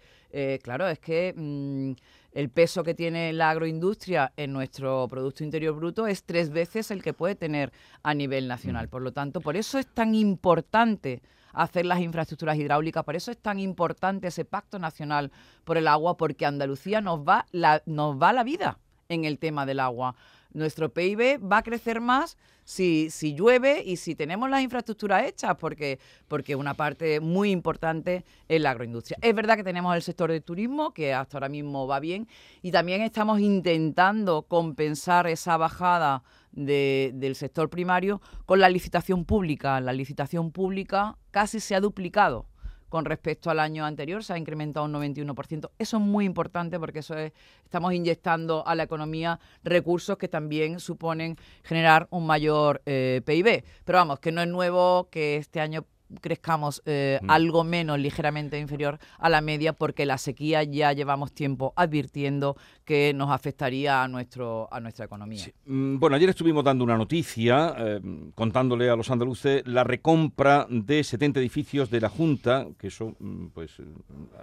claro, 0.63 0.89
es 0.89 0.99
que 0.99 1.35
mm, 1.37 1.93
el 2.33 2.51
peso 2.51 2.85
que 2.85 2.95
tiene 2.95 3.33
la 3.33 3.51
agroindustria 3.51 4.33
en 4.37 4.53
nuestro 4.53 5.09
Producto 5.09 5.45
Interior 5.45 5.75
Bruto 5.75 6.07
es 6.07 6.25
tres 6.25 6.51
veces 6.51 6.91
el 6.91 7.03
que 7.03 7.13
puede 7.13 7.35
tener 7.35 7.73
a 8.03 8.15
nivel 8.15 8.49
nacional. 8.49 8.87
Mm. 8.87 8.91
Por 8.91 9.03
lo 9.03 9.13
tanto, 9.13 9.41
por 9.41 9.57
eso 9.57 9.79
es 9.79 9.87
tan 9.87 10.15
importante 10.15 11.23
hacer 11.53 11.87
las 11.87 12.01
infraestructuras 12.01 12.57
hidráulicas, 12.57 13.05
por 13.05 13.17
eso 13.17 13.31
es 13.31 13.39
tan 13.39 13.59
importante 13.59 14.29
ese 14.29 14.45
pacto 14.45 14.79
nacional 14.79 15.33
por 15.65 15.77
el 15.77 15.89
agua, 15.89 16.17
porque 16.17 16.47
Andalucía 16.47 17.01
nos 17.01 17.21
va 17.21 17.47
la, 17.51 17.83
nos 17.87 18.21
va 18.21 18.33
la 18.33 18.45
vida 18.45 18.79
en 19.09 19.25
el 19.25 19.39
tema 19.39 19.67
del 19.67 19.81
agua. 19.81 20.15
nuestro 20.53 20.91
PIB 20.91 21.41
va 21.41 21.59
a 21.59 21.63
crecer 21.63 22.01
más 22.01 22.37
si, 22.69 23.09
si 23.09 23.33
llueve 23.33 23.83
y 23.83 23.97
si 23.97 24.15
tenemos 24.15 24.51
las 24.51 24.61
infraestructuras 24.61 25.25
hechas, 25.27 25.57
porque, 25.59 25.99
porque 26.29 26.55
una 26.55 26.75
parte 26.75 27.19
muy 27.19 27.51
importante 27.51 28.27
es 28.47 28.61
la 28.61 28.73
agroindustria. 28.73 29.17
Es 29.23 29.35
verdad 29.35 29.57
que 29.57 29.65
tenemos 29.65 29.97
el 29.97 30.03
sector 30.03 30.31
del 30.31 30.43
turismo, 30.43 30.93
que 30.93 31.15
hasta 31.15 31.39
ahora 31.39 31.49
mismo 31.49 31.87
va 31.87 31.99
bien, 31.99 32.29
y 32.61 32.71
también 32.71 33.01
estamos 33.01 33.41
intentando 33.41 34.43
compensar 34.43 35.27
esa 35.29 35.57
bajada 35.57 36.23
del 36.53 37.35
sector 37.37 37.71
primario 37.71 38.21
con 38.45 38.61
la 38.61 38.69
licitación 38.69 39.25
pública. 39.25 39.81
La 39.81 39.95
licitación 39.95 40.53
pública 40.53 41.17
casi 41.31 41.61
se 41.61 41.75
ha 41.75 41.81
duplicado 41.81 42.45
con 42.89 43.05
respecto 43.05 43.51
al 43.51 43.61
año 43.61 43.85
anterior, 43.85 44.25
se 44.25 44.33
ha 44.33 44.39
incrementado 44.39 44.87
un 44.87 44.93
91%. 44.93 45.71
Eso 45.79 45.97
es 45.97 46.03
muy 46.03 46.25
importante 46.25 46.79
porque 46.79 47.01
eso 47.01 47.17
es, 47.17 47.33
estamos 47.65 47.93
inyectando 47.93 48.67
a 48.67 48.75
la 48.75 48.85
economía 48.85 49.39
recursos 49.63 50.17
que 50.19 50.29
también 50.29 50.81
suponen 50.81 51.37
generar 51.63 52.09
un 52.11 52.27
mayor 52.27 52.83
eh, 52.87 53.23
PIB. 53.25 53.65
Pero 53.85 53.99
vamos, 53.99 54.21
que 54.21 54.33
no 54.33 54.43
es 54.43 54.49
nuevo 54.49 55.09
que 55.11 55.37
este 55.37 55.61
año 55.61 55.85
crezcamos 56.21 56.83
eh, 56.87 57.19
mm. 57.23 57.31
algo 57.31 57.65
menos, 57.65 57.99
ligeramente 57.99 58.59
inferior 58.59 58.99
a 59.19 59.29
la 59.29 59.41
media, 59.41 59.73
porque 59.73 60.07
la 60.07 60.19
sequía 60.19 60.63
ya 60.63 60.93
llevamos 60.93 61.33
tiempo 61.33 61.73
advirtiendo 61.77 62.57
que 62.85 63.13
nos 63.15 63.31
afectaría 63.31 64.03
a, 64.03 64.09
nuestro, 64.09 64.69
a 64.73 64.81
nuestra 64.81 65.05
economía. 65.05 65.45
Mm, 65.67 65.99
bueno, 65.99 66.17
ayer 66.17 66.31
estuvimos 66.31 66.65
dando 66.65 66.85
una 66.85 66.97
noticia, 66.97 67.75
eh, 67.79 68.01
contándole 68.35 68.91
a 68.91 68.97
los 68.97 69.11
andaluces 69.11 69.63
la 69.67 69.85
recompra 69.85 70.67
de 70.69 71.05
70 71.05 71.41
edificios 71.41 71.91
de 71.91 72.01
la 72.01 72.09
Junta, 72.09 72.67
que 72.79 72.89
eso 72.89 73.15
mm, 73.19 73.47
pues 73.49 73.77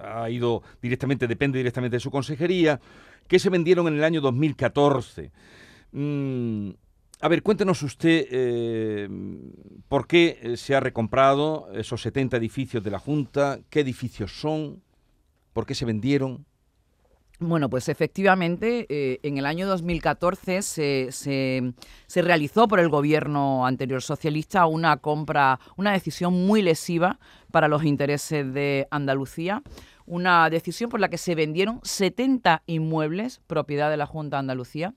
ha 0.04 0.30
ido 0.30 0.62
directamente, 0.82 1.28
depende 1.28 1.58
directamente 1.58 1.96
de 1.98 2.02
su 2.02 2.12
consejería, 2.12 2.80
que 3.28 3.40
se 3.40 3.50
vendieron 3.50 3.88
en 3.88 3.96
el 3.96 4.04
año 4.04 4.22
2014. 4.22 5.32
A 7.22 7.28
ver, 7.28 7.42
cuéntenos 7.42 7.82
usted 7.82 8.28
eh, 8.30 9.08
por 9.96 10.08
qué 10.08 10.40
eh, 10.42 10.58
se 10.58 10.76
ha 10.76 10.82
recomprado 10.82 11.70
esos 11.74 12.02
70 12.02 12.36
edificios 12.36 12.84
de 12.84 12.92
la 12.92 13.00
Junta, 13.00 13.62
qué 13.70 13.80
edificios 13.80 14.30
son, 14.42 14.84
por 15.54 15.66
qué 15.66 15.74
se 15.74 15.86
vendieron. 15.86 16.46
Bueno, 17.40 17.70
pues 17.70 17.88
efectivamente, 17.88 18.88
eh, 18.90 19.22
en 19.24 19.38
el 19.38 19.46
año 19.46 19.66
2014 19.68 20.64
se, 20.64 21.14
se, 21.14 22.22
realizó 22.22 22.68
por 22.68 22.82
el 22.82 22.90
gobierno 22.90 23.66
anterior 23.66 24.02
socialista 24.02 24.66
una 24.66 24.98
compra, 24.98 25.62
una 25.78 25.94
decisión 25.94 26.46
muy 26.46 26.62
lesiva 26.62 27.18
para 27.50 27.70
los 27.70 27.86
intereses 27.86 28.54
de 28.54 28.90
Andalucía, 28.92 29.64
una 30.06 30.50
decisión 30.50 30.90
por 30.90 31.00
la 31.00 31.08
que 31.08 31.18
se 31.18 31.36
vendieron 31.36 31.80
70 31.84 32.64
inmuebles 32.66 33.40
propiedad 33.48 33.90
de 33.90 33.96
la 33.96 34.08
Junta 34.08 34.36
de 34.36 34.40
Andalucía. 34.40 34.94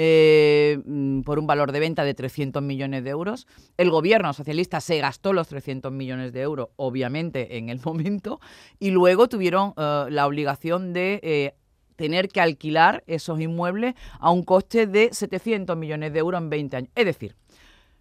Eh, 0.00 0.78
mm, 0.84 1.22
por 1.22 1.40
un 1.40 1.48
valor 1.48 1.72
de 1.72 1.80
venta 1.80 2.04
de 2.04 2.14
300 2.14 2.62
millones 2.62 3.02
de 3.02 3.10
euros. 3.10 3.48
El 3.76 3.90
gobierno 3.90 4.32
socialista 4.32 4.80
se 4.80 5.00
gastó 5.00 5.32
los 5.32 5.48
300 5.48 5.90
millones 5.90 6.32
de 6.32 6.40
euros, 6.40 6.68
obviamente, 6.76 7.58
en 7.58 7.68
el 7.68 7.80
momento, 7.84 8.40
y 8.78 8.92
luego 8.92 9.28
tuvieron 9.28 9.74
eh, 9.76 10.06
la 10.08 10.26
obligación 10.26 10.92
de... 10.92 11.18
Eh, 11.24 11.54
tener 11.96 12.28
que 12.28 12.40
alquilar 12.40 13.02
esos 13.08 13.40
inmuebles 13.40 13.96
a 14.20 14.30
un 14.30 14.44
coste 14.44 14.86
de 14.86 15.08
700 15.10 15.76
millones 15.76 16.12
de 16.12 16.20
euros 16.20 16.40
en 16.40 16.48
20 16.48 16.76
años. 16.76 16.90
Es 16.94 17.04
decir, 17.04 17.34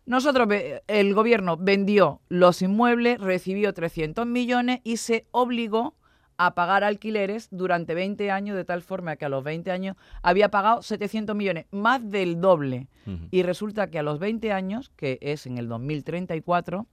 nosotros, 0.05 0.47
el 0.85 1.15
gobierno 1.15 1.57
vendió 1.57 2.21
los 2.29 2.61
inmuebles, 2.61 3.19
recibió 3.19 3.73
300 3.73 4.27
millones 4.27 4.81
y 4.83 4.97
se 4.97 5.25
obligó 5.31 5.95
a 6.37 6.53
pagar 6.53 6.83
alquileres 6.83 7.47
durante 7.51 7.93
20 7.95 8.31
años, 8.31 8.55
de 8.55 8.63
tal 8.63 8.81
forma 8.81 9.15
que 9.15 9.25
a 9.25 9.29
los 9.29 9.43
20 9.43 9.71
años 9.71 9.95
había 10.21 10.49
pagado 10.49 10.81
700 10.81 11.35
millones, 11.35 11.65
más 11.71 12.09
del 12.09 12.39
doble. 12.39 12.87
Y 13.31 13.43
resulta 13.43 13.89
que 13.89 13.99
a 13.99 14.03
los 14.03 14.19
20 14.19 14.51
años, 14.51 14.91
que 14.97 15.17
es 15.21 15.45
en 15.45 15.57
el 15.57 15.69
2034, 15.69 16.85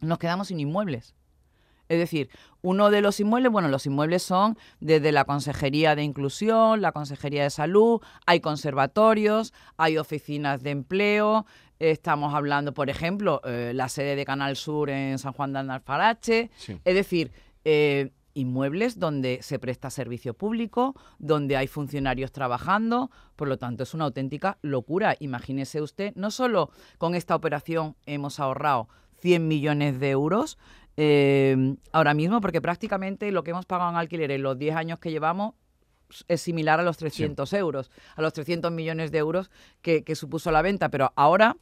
nos 0.00 0.18
quedamos 0.18 0.48
sin 0.48 0.60
inmuebles. 0.60 1.14
Es 1.88 1.98
decir, 1.98 2.30
uno 2.62 2.88
de 2.90 3.00
los 3.00 3.18
inmuebles, 3.18 3.50
bueno, 3.50 3.68
los 3.68 3.84
inmuebles 3.84 4.22
son 4.22 4.56
desde 4.78 5.10
la 5.10 5.24
Consejería 5.24 5.96
de 5.96 6.04
Inclusión, 6.04 6.80
la 6.80 6.92
Consejería 6.92 7.42
de 7.42 7.50
Salud, 7.50 8.00
hay 8.26 8.38
conservatorios, 8.38 9.52
hay 9.76 9.98
oficinas 9.98 10.62
de 10.62 10.70
empleo, 10.70 11.46
estamos 11.80 12.32
hablando, 12.32 12.72
por 12.74 12.90
ejemplo, 12.90 13.40
eh, 13.44 13.72
la 13.74 13.88
sede 13.88 14.14
de 14.14 14.24
Canal 14.24 14.54
Sur 14.54 14.88
en 14.88 15.18
San 15.18 15.32
Juan 15.32 15.52
de 15.52 15.58
Alfarache. 15.58 16.50
Es 16.84 16.94
decir, 16.94 17.32
eh, 17.64 18.12
inmuebles 18.34 18.98
donde 18.98 19.40
se 19.42 19.58
presta 19.58 19.90
servicio 19.90 20.34
público, 20.34 20.94
donde 21.18 21.56
hay 21.56 21.66
funcionarios 21.66 22.32
trabajando, 22.32 23.10
por 23.36 23.48
lo 23.48 23.58
tanto 23.58 23.82
es 23.82 23.94
una 23.94 24.04
auténtica 24.04 24.58
locura. 24.62 25.16
Imagínese 25.20 25.80
usted, 25.80 26.14
no 26.14 26.30
solo 26.30 26.70
con 26.98 27.14
esta 27.14 27.34
operación 27.34 27.96
hemos 28.06 28.40
ahorrado 28.40 28.88
100 29.20 29.46
millones 29.46 30.00
de 30.00 30.10
euros 30.10 30.58
eh, 30.96 31.76
ahora 31.92 32.14
mismo, 32.14 32.40
porque 32.40 32.60
prácticamente 32.60 33.30
lo 33.32 33.42
que 33.42 33.52
hemos 33.52 33.66
pagado 33.66 33.90
en 33.90 33.96
alquiler 33.96 34.30
en 34.30 34.42
los 34.42 34.58
10 34.58 34.76
años 34.76 34.98
que 34.98 35.10
llevamos 35.10 35.54
es 36.28 36.40
similar 36.40 36.80
a 36.80 36.82
los 36.82 36.96
300 36.96 37.52
euros, 37.52 37.90
a 38.16 38.22
los 38.22 38.32
300 38.32 38.72
millones 38.72 39.12
de 39.12 39.18
euros 39.18 39.50
que, 39.80 40.02
que 40.02 40.16
supuso 40.16 40.50
la 40.50 40.60
venta, 40.60 40.88
pero 40.88 41.12
ahora 41.14 41.56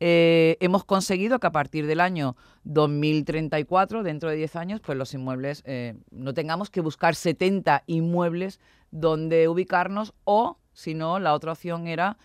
eh, 0.00 0.56
hemos 0.60 0.84
conseguido 0.84 1.38
que 1.38 1.46
a 1.46 1.52
partir 1.52 1.86
del 1.86 2.00
año 2.00 2.36
2034, 2.64 4.02
dentro 4.02 4.30
de 4.30 4.36
10 4.36 4.56
años, 4.56 4.80
pues 4.80 4.98
los 4.98 5.14
inmuebles 5.14 5.62
eh, 5.66 5.94
no 6.10 6.34
tengamos 6.34 6.70
que 6.70 6.80
buscar 6.80 7.14
70 7.14 7.84
inmuebles 7.86 8.60
donde 8.90 9.48
ubicarnos 9.48 10.14
o, 10.24 10.58
si 10.72 10.94
no, 10.94 11.18
la 11.18 11.34
otra 11.34 11.52
opción 11.52 11.86
era 11.86 12.16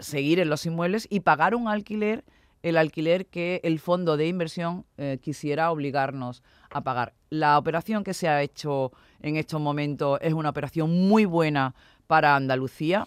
seguir 0.00 0.40
en 0.40 0.48
los 0.48 0.66
inmuebles 0.66 1.06
y 1.10 1.20
pagar 1.20 1.54
un 1.54 1.68
alquiler, 1.68 2.24
el 2.62 2.76
alquiler 2.76 3.26
que 3.26 3.60
el 3.64 3.78
fondo 3.78 4.16
de 4.16 4.28
inversión 4.28 4.84
eh, 4.96 5.18
quisiera 5.20 5.70
obligarnos 5.70 6.42
a 6.70 6.82
pagar. 6.82 7.14
La 7.30 7.58
operación 7.58 8.04
que 8.04 8.14
se 8.14 8.28
ha 8.28 8.42
hecho 8.42 8.92
en 9.20 9.36
estos 9.36 9.60
momentos 9.60 10.18
es 10.22 10.32
una 10.32 10.50
operación 10.50 11.08
muy 11.08 11.24
buena 11.24 11.74
para 12.06 12.36
Andalucía 12.36 13.06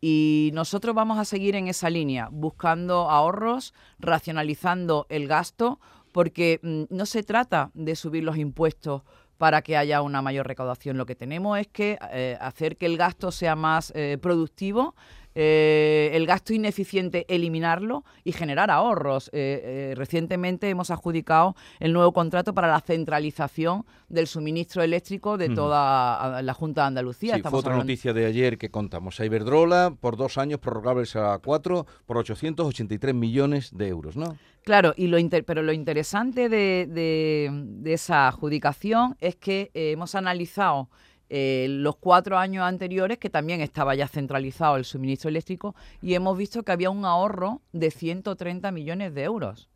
y 0.00 0.50
nosotros 0.54 0.94
vamos 0.94 1.18
a 1.18 1.24
seguir 1.24 1.56
en 1.56 1.68
esa 1.68 1.90
línea, 1.90 2.28
buscando 2.30 3.10
ahorros, 3.10 3.74
racionalizando 3.98 5.06
el 5.08 5.26
gasto, 5.26 5.80
porque 6.12 6.60
mm, 6.62 6.84
no 6.90 7.06
se 7.06 7.22
trata 7.22 7.70
de 7.74 7.96
subir 7.96 8.24
los 8.24 8.36
impuestos 8.36 9.02
para 9.38 9.62
que 9.62 9.76
haya 9.76 10.02
una 10.02 10.20
mayor 10.20 10.46
recaudación. 10.46 10.96
Lo 10.96 11.06
que 11.06 11.14
tenemos 11.14 11.58
es 11.58 11.68
que 11.68 11.98
eh, 12.12 12.36
hacer 12.40 12.76
que 12.76 12.86
el 12.86 12.96
gasto 12.96 13.30
sea 13.30 13.56
más 13.56 13.92
eh, 13.94 14.18
productivo, 14.20 14.94
eh, 15.40 16.10
el 16.14 16.26
gasto 16.26 16.52
ineficiente 16.52 17.24
eliminarlo 17.28 18.04
y 18.24 18.32
generar 18.32 18.70
ahorros. 18.70 19.30
recientemente 19.32 20.68
hemos 20.68 20.90
adjudicado 20.90 21.54
el 21.78 21.92
nuevo 21.92 22.12
contrato 22.12 22.54
para 22.54 22.68
la 22.68 22.80
centralización 22.80 23.84
del 24.08 24.26
suministro 24.26 24.82
eléctrico 24.82 25.38
de 25.38 25.50
toda 25.50 26.42
la 26.42 26.54
Junta 26.54 26.82
de 26.82 26.86
Andalucía. 26.88 27.36
Sí, 27.36 27.42
fue 27.42 27.58
otra 27.60 27.76
noticia 27.76 28.12
de 28.12 28.26
ayer 28.26 28.58
que 28.58 28.70
contamos. 28.70 29.20
A 29.20 29.24
Iberdrola 29.24 29.94
por 30.00 30.16
dos 30.16 30.38
años 30.38 30.60
prorrogables 30.60 31.14
a 31.16 31.38
cuatro 31.38 31.86
por 32.06 32.18
883 32.18 33.14
millones 33.14 33.70
de 33.76 33.88
euros, 33.88 34.16
¿no? 34.16 34.36
Claro, 34.64 34.92
y 34.96 35.06
lo 35.06 35.18
pero 35.46 35.62
lo 35.62 35.72
interesante 35.72 36.48
de, 36.48 37.82
esa 37.86 38.28
adjudicación 38.28 39.16
es 39.18 39.36
que 39.36 39.70
eh, 39.72 39.92
hemos 39.92 40.14
analizado 40.14 40.90
eh, 41.30 41.66
los 41.68 41.96
cuatro 41.96 42.38
años 42.38 42.64
anteriores, 42.64 43.18
que 43.18 43.30
también 43.30 43.60
estaba 43.60 43.94
ya 43.94 44.08
centralizado 44.08 44.76
el 44.76 44.84
suministro 44.84 45.28
eléctrico, 45.28 45.74
y 46.00 46.14
hemos 46.14 46.36
visto 46.36 46.62
que 46.62 46.72
había 46.72 46.90
un 46.90 47.04
ahorro 47.04 47.60
de 47.72 47.90
130 47.90 48.70
millones 48.72 49.14
de 49.14 49.24
euros. 49.24 49.68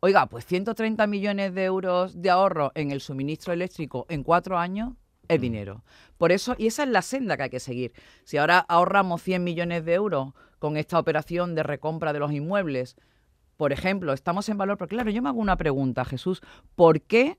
Oiga, 0.00 0.26
pues 0.26 0.44
130 0.46 1.06
millones 1.06 1.54
de 1.54 1.64
euros 1.64 2.20
de 2.20 2.30
ahorro 2.30 2.72
en 2.74 2.90
el 2.90 3.00
suministro 3.00 3.52
eléctrico 3.52 4.06
en 4.08 4.22
cuatro 4.22 4.58
años 4.58 4.92
es 5.28 5.38
mm. 5.38 5.42
dinero. 5.42 5.84
Por 6.18 6.32
eso, 6.32 6.54
y 6.58 6.66
esa 6.66 6.82
es 6.82 6.88
la 6.88 7.02
senda 7.02 7.36
que 7.36 7.44
hay 7.44 7.50
que 7.50 7.60
seguir. 7.60 7.92
Si 8.24 8.36
ahora 8.36 8.58
ahorramos 8.58 9.22
100 9.22 9.42
millones 9.42 9.84
de 9.84 9.94
euros 9.94 10.32
con 10.58 10.76
esta 10.76 10.98
operación 10.98 11.54
de 11.54 11.62
recompra 11.62 12.12
de 12.12 12.18
los 12.18 12.32
inmuebles, 12.32 12.96
por 13.56 13.72
ejemplo, 13.72 14.12
estamos 14.12 14.48
en 14.48 14.58
valor, 14.58 14.76
porque 14.76 14.96
claro, 14.96 15.10
yo 15.10 15.22
me 15.22 15.28
hago 15.28 15.40
una 15.40 15.56
pregunta, 15.56 16.04
Jesús, 16.04 16.42
¿por 16.74 17.00
qué 17.00 17.38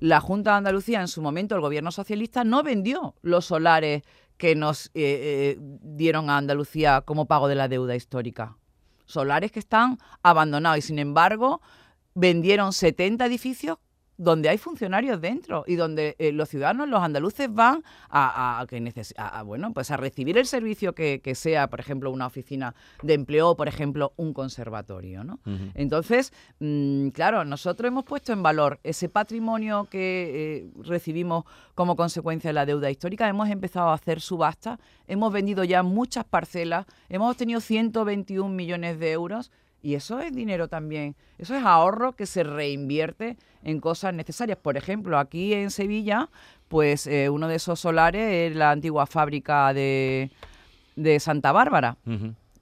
la 0.00 0.20
Junta 0.20 0.52
de 0.52 0.56
Andalucía, 0.58 1.00
en 1.00 1.08
su 1.08 1.22
momento, 1.22 1.54
el 1.54 1.60
gobierno 1.60 1.90
socialista, 1.90 2.44
no 2.44 2.62
vendió 2.62 3.14
los 3.22 3.46
solares 3.46 4.02
que 4.36 4.54
nos 4.54 4.86
eh, 4.88 4.90
eh, 4.94 5.56
dieron 5.58 6.30
a 6.30 6.36
Andalucía 6.36 7.02
como 7.02 7.26
pago 7.26 7.48
de 7.48 7.54
la 7.54 7.68
deuda 7.68 7.96
histórica? 7.96 8.56
Solares 9.06 9.52
que 9.52 9.60
están 9.60 9.98
abandonados 10.22 10.78
y, 10.78 10.82
sin 10.82 10.98
embargo, 10.98 11.60
vendieron 12.14 12.72
70 12.72 13.24
edificios 13.26 13.78
donde 14.18 14.48
hay 14.48 14.58
funcionarios 14.58 15.20
dentro 15.20 15.64
y 15.66 15.76
donde 15.76 16.16
eh, 16.18 16.32
los 16.32 16.48
ciudadanos, 16.48 16.88
los 16.88 17.02
andaluces 17.02 17.52
van 17.52 17.82
a, 18.08 18.64
que 18.68 18.92
bueno, 19.44 19.72
pues 19.72 19.90
a 19.90 19.96
recibir 19.96 20.38
el 20.38 20.46
servicio 20.46 20.94
que, 20.94 21.34
sea, 21.34 21.68
por 21.68 21.80
ejemplo, 21.80 22.10
una 22.10 22.26
oficina 22.26 22.74
de 23.02 23.14
empleo 23.14 23.50
o, 23.50 23.56
por 23.56 23.68
ejemplo, 23.68 24.12
un 24.16 24.32
conservatorio. 24.32 25.24
¿no? 25.24 25.40
Entonces, 25.74 26.32
mm, 26.60 27.08
claro, 27.08 27.44
nosotros 27.44 27.88
hemos 27.88 28.04
puesto 28.04 28.32
en 28.32 28.42
valor 28.42 28.80
ese 28.82 29.08
patrimonio 29.08 29.88
que 29.90 30.66
eh, 30.66 30.82
recibimos 30.82 31.44
como 31.74 31.96
consecuencia 31.96 32.48
de 32.48 32.54
la 32.54 32.66
deuda 32.66 32.90
histórica. 32.90 33.28
Hemos 33.28 33.50
empezado 33.50 33.90
a 33.90 33.94
hacer 33.94 34.20
subasta, 34.20 34.78
hemos 35.06 35.32
vendido 35.32 35.64
ya 35.64 35.82
muchas 35.82 36.24
parcelas, 36.24 36.86
hemos 37.08 37.30
obtenido 37.30 37.60
121 37.60 38.48
millones 38.48 38.98
de 38.98 39.12
euros 39.12 39.50
y 39.86 39.94
eso 39.94 40.18
es 40.18 40.34
dinero 40.34 40.66
también, 40.66 41.14
eso 41.38 41.54
es 41.54 41.64
ahorro 41.64 42.16
que 42.16 42.26
se 42.26 42.42
reinvierte 42.42 43.36
en 43.62 43.78
cosas 43.78 44.12
necesarias. 44.14 44.58
Por 44.58 44.76
ejemplo, 44.76 45.16
aquí 45.16 45.54
en 45.54 45.70
Sevilla, 45.70 46.28
pues 46.66 47.06
eh, 47.06 47.30
uno 47.30 47.46
de 47.46 47.54
esos 47.54 47.78
solares 47.78 48.50
es 48.50 48.56
la 48.56 48.72
antigua 48.72 49.06
fábrica 49.06 49.72
de, 49.72 50.28
Santa 51.20 51.52
Bárbara, 51.52 51.98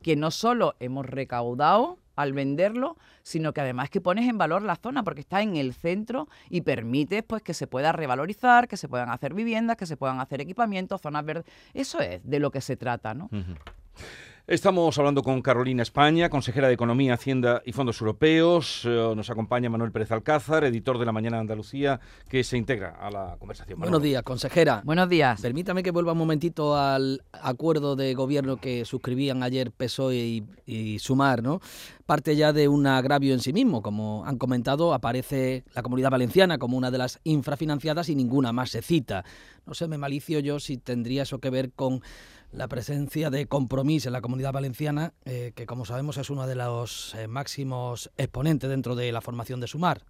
que 0.03 0.17
no 0.17 0.31
solo 0.31 0.75
hemos 0.81 1.07
recaudado 1.07 1.97
al 2.15 2.35
venderlo, 2.35 2.99
sino 3.23 3.55
que 3.55 3.63
además 3.63 3.89
que 3.89 4.03
pones 4.03 4.29
en 4.29 4.37
valor 4.37 4.61
la 4.61 4.77
zona 4.77 5.03
porque 5.03 5.23
está 5.23 5.41
en 5.41 5.57
el 5.57 5.73
centro 5.73 6.29
y 6.51 6.61
permites 6.61 7.23
pues 7.23 7.41
que 7.41 7.55
se 7.55 7.67
pueda 7.67 7.93
revalorizar, 7.93 8.69
que 8.69 8.77
se 8.77 8.87
puedan 8.87 9.09
hacer 9.09 9.33
viviendas, 9.33 9.79
que 9.79 9.87
se 9.87 9.97
puedan 9.97 10.21
hacer 10.21 10.43
equipamientos, 10.43 11.01
zonas 11.01 11.25
verdes. 11.25 11.47
Eso 11.73 12.01
es 12.01 12.21
de 12.23 12.39
lo 12.39 12.51
que 12.51 12.61
se 12.61 12.77
trata, 12.77 13.15
¿no? 13.15 13.31
Estamos 14.47 14.99
hablando 14.99 15.23
con 15.23 15.41
Carolina 15.41 15.83
España, 15.83 16.29
consejera 16.29 16.69
de 16.69 16.75
Economía, 16.75 17.15
Hacienda 17.15 17.63
y 17.65 17.73
Fondos 17.73 17.99
Europeos. 18.03 18.83
Eh, 18.85 19.13
nos 19.17 19.31
acompaña 19.31 19.71
Manuel 19.71 19.91
Pérez 19.91 20.13
Alcázar, 20.13 20.65
editor 20.65 20.99
de 20.99 21.07
La 21.07 21.13
Mañana 21.13 21.39
de 21.39 21.41
Andalucía, 21.41 21.99
que 22.29 22.45
se 22.45 22.59
integra 22.59 22.91
a 22.91 23.11
la 23.11 23.37
conversación. 23.39 23.81
Buenos 23.81 24.03
días, 24.03 24.23
consejera. 24.23 24.83
Buenos 24.85 25.09
días. 25.09 25.41
Permítame 25.41 25.83
que 25.83 25.93
vuelva 25.93 26.13
un 26.13 26.19
momentito 26.19 26.77
al 26.77 27.23
acuerdo 27.33 27.97
de 27.97 28.13
gobierno 28.13 28.59
que 28.59 28.85
suscribían 28.85 29.43
ayer 29.43 29.73
PSOE 29.73 30.17
y, 30.17 30.45
y 30.67 30.99
Sumar, 30.99 31.43
¿no? 31.43 31.61
Parte 32.05 32.37
ya 32.37 32.53
de 32.53 32.69
un 32.69 32.87
agravio 32.87 33.33
en 33.33 33.41
sí 33.41 33.55
mismo. 33.55 33.81
Como 33.81 34.27
han 34.27 34.37
comentado, 34.37 34.93
aparece 34.93 35.65
la 35.75 35.83
Comunidad 35.83 36.11
Valenciana 36.11 36.59
como 36.59 36.77
una 36.77 36.91
de 36.91 36.99
las 36.99 37.19
infrafinanciadas 37.25 38.11
y 38.11 38.15
ninguna 38.15 38.53
más 38.53 38.69
se 38.69 38.83
cita. 38.83 39.25
No 39.65 39.73
sé, 39.73 39.89
me 39.89 39.97
malicio 39.97 40.41
yo 40.41 40.61
si 40.61 40.77
tendría 40.77 41.23
eso 41.23 41.39
que 41.39 41.49
ver 41.49 41.73
con 41.73 42.03
la 42.55 42.69
presencia 42.69 43.31
de 43.31 43.47
compromiso 43.47 44.09
en 44.09 44.13
la 44.13 44.21
comunidad 44.21 44.53
valenciana, 44.53 45.13
eh, 45.25 45.53
que 45.55 45.67
como 45.67 45.85
sabemos 45.85 46.17
es 46.19 46.31
uno 46.31 46.47
de 46.47 46.55
los 46.55 47.15
eh, 47.15 47.27
máximos 47.27 48.11
exponentes 48.17 48.71
dentro 48.71 48.95
de 48.95 49.11
la 49.13 49.21
formación 49.21 49.61
de 49.61 49.67
Sumar. 49.67 50.03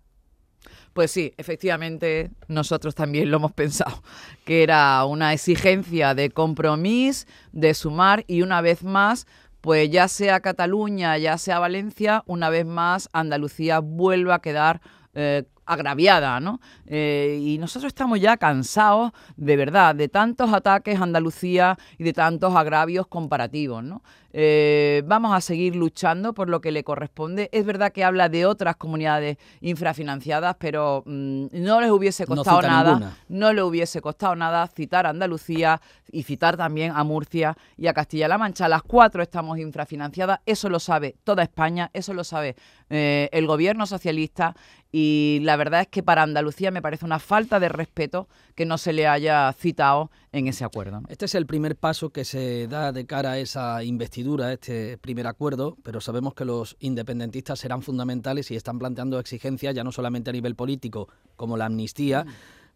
Pues 0.92 1.10
sí, 1.10 1.34
efectivamente, 1.36 2.30
nosotros 2.48 2.94
también 2.94 3.30
lo 3.30 3.38
hemos 3.38 3.52
pensado, 3.52 4.02
que 4.44 4.62
era 4.62 5.04
una 5.04 5.32
exigencia 5.32 6.14
de 6.14 6.30
compromiso, 6.30 7.26
de 7.52 7.74
sumar 7.74 8.24
y 8.26 8.42
una 8.42 8.60
vez 8.60 8.82
más, 8.82 9.26
pues 9.60 9.90
ya 9.90 10.08
sea 10.08 10.40
Cataluña, 10.40 11.18
ya 11.18 11.36
sea 11.36 11.58
Valencia, 11.58 12.22
una 12.26 12.48
vez 12.50 12.64
más 12.66 13.08
Andalucía 13.12 13.80
vuelve 13.80 14.32
a 14.32 14.38
quedar 14.38 14.80
eh, 15.14 15.44
agraviada, 15.66 16.40
¿no? 16.40 16.61
Eh, 16.87 17.38
y 17.42 17.59
nosotros 17.59 17.90
estamos 17.90 18.21
ya 18.21 18.37
cansados, 18.37 19.12
de 19.37 19.56
verdad, 19.56 19.94
de 19.94 20.09
tantos 20.09 20.52
ataques 20.52 21.00
a 21.00 21.04
Andalucía 21.04 21.78
y 21.99 22.04
de 22.04 22.12
tantos 22.12 22.54
agravios 22.54 23.06
comparativos, 23.06 23.83
¿no? 23.83 24.02
Eh, 24.36 25.04
vamos 25.06 25.32
a 25.32 25.40
seguir 25.40 25.76
luchando 25.76 26.34
por 26.34 26.50
lo 26.50 26.60
que 26.60 26.72
le 26.72 26.82
corresponde. 26.82 27.48
Es 27.52 27.64
verdad 27.64 27.92
que 27.92 28.02
habla 28.02 28.28
de 28.28 28.46
otras 28.46 28.74
comunidades 28.74 29.38
infrafinanciadas, 29.60 30.56
pero 30.58 31.04
mm, 31.06 31.46
no 31.52 31.80
les 31.80 31.92
hubiese 31.92 32.26
costado 32.26 32.60
nada, 32.62 33.16
no 33.28 33.52
le 33.52 33.62
hubiese 33.62 34.00
costado 34.00 34.34
nada 34.34 34.66
citar 34.66 35.06
a 35.06 35.10
Andalucía 35.10 35.80
y 36.10 36.24
citar 36.24 36.56
también 36.56 36.92
a 36.96 37.04
Murcia 37.04 37.56
y 37.76 37.86
a 37.86 37.94
Castilla-La 37.94 38.36
Mancha. 38.36 38.68
Las 38.68 38.82
cuatro 38.82 39.22
estamos 39.22 39.56
infrafinanciadas, 39.60 40.40
eso 40.46 40.68
lo 40.68 40.80
sabe 40.80 41.14
toda 41.22 41.44
España, 41.44 41.90
eso 41.92 42.12
lo 42.12 42.24
sabe 42.24 42.56
eh, 42.90 43.28
el 43.30 43.46
gobierno 43.46 43.86
socialista 43.86 44.56
y 44.96 45.40
la 45.42 45.56
verdad 45.56 45.80
es 45.80 45.88
que 45.88 46.04
para 46.04 46.22
Andalucía 46.22 46.70
me 46.70 46.80
parece 46.80 47.04
una 47.04 47.18
falta 47.18 47.58
de 47.58 47.68
respeto 47.68 48.28
que 48.54 48.64
no 48.64 48.78
se 48.78 48.92
le 48.92 49.08
haya 49.08 49.52
citado 49.52 50.12
en 50.30 50.46
ese 50.46 50.64
acuerdo. 50.64 51.02
Este 51.08 51.24
es 51.24 51.34
el 51.34 51.46
primer 51.46 51.74
paso 51.74 52.10
que 52.10 52.24
se 52.24 52.68
da 52.68 52.92
de 52.92 53.04
cara 53.04 53.32
a 53.32 53.38
esa 53.38 53.82
investidura, 53.82 54.24
este 54.52 54.99
primer 54.99 55.26
acuerdo, 55.26 55.76
pero 55.83 56.00
sabemos 56.00 56.35
que 56.35 56.45
los 56.45 56.76
independentistas 56.81 57.59
serán 57.59 57.83
fundamentales 57.83 58.50
y 58.50 58.57
están 58.57 58.78
planteando 58.78 59.19
exigencias 59.19 59.75
ya 59.75 59.85
no 59.85 59.93
solamente 59.93 60.31
a 60.31 60.33
nivel 60.33 60.54
político 60.54 61.09
como 61.37 61.57
la 61.57 61.66
amnistía, 61.66 62.25
mm. 62.25 62.28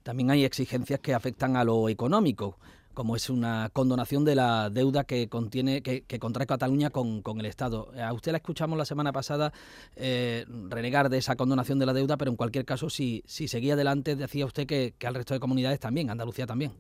también 0.02 0.30
hay 0.30 0.44
exigencias 0.44 1.00
que 1.00 1.14
afectan 1.14 1.56
a 1.56 1.64
lo 1.64 1.88
económico 1.88 2.58
como 2.98 3.14
es 3.14 3.30
una 3.30 3.70
condonación 3.72 4.24
de 4.24 4.34
la 4.34 4.70
deuda 4.70 5.04
que 5.04 5.28
contiene 5.28 5.82
que, 5.82 6.18
contrae 6.18 6.48
Cataluña 6.48 6.90
con, 6.90 7.22
el 7.38 7.46
Estado. 7.46 7.92
A 7.96 8.12
usted 8.12 8.32
la 8.32 8.38
escuchamos 8.38 8.76
la 8.76 8.84
semana 8.84 9.12
pasada 9.12 9.52
eh, 9.94 10.44
renegar 10.68 11.08
de 11.08 11.18
esa 11.18 11.36
condonación 11.36 11.78
de 11.78 11.86
la 11.86 11.92
deuda, 11.92 12.16
pero 12.16 12.32
en 12.32 12.36
cualquier 12.36 12.64
caso, 12.64 12.90
si, 12.90 13.22
si 13.24 13.46
seguía 13.46 13.74
adelante, 13.74 14.16
decía 14.16 14.44
usted 14.46 14.66
que, 14.66 14.94
al 15.06 15.14
resto 15.14 15.32
de 15.32 15.38
comunidades 15.38 15.78
también, 15.78 16.10
Andalucía 16.10 16.44
también. 16.44 16.72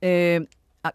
Eh, 0.00 0.46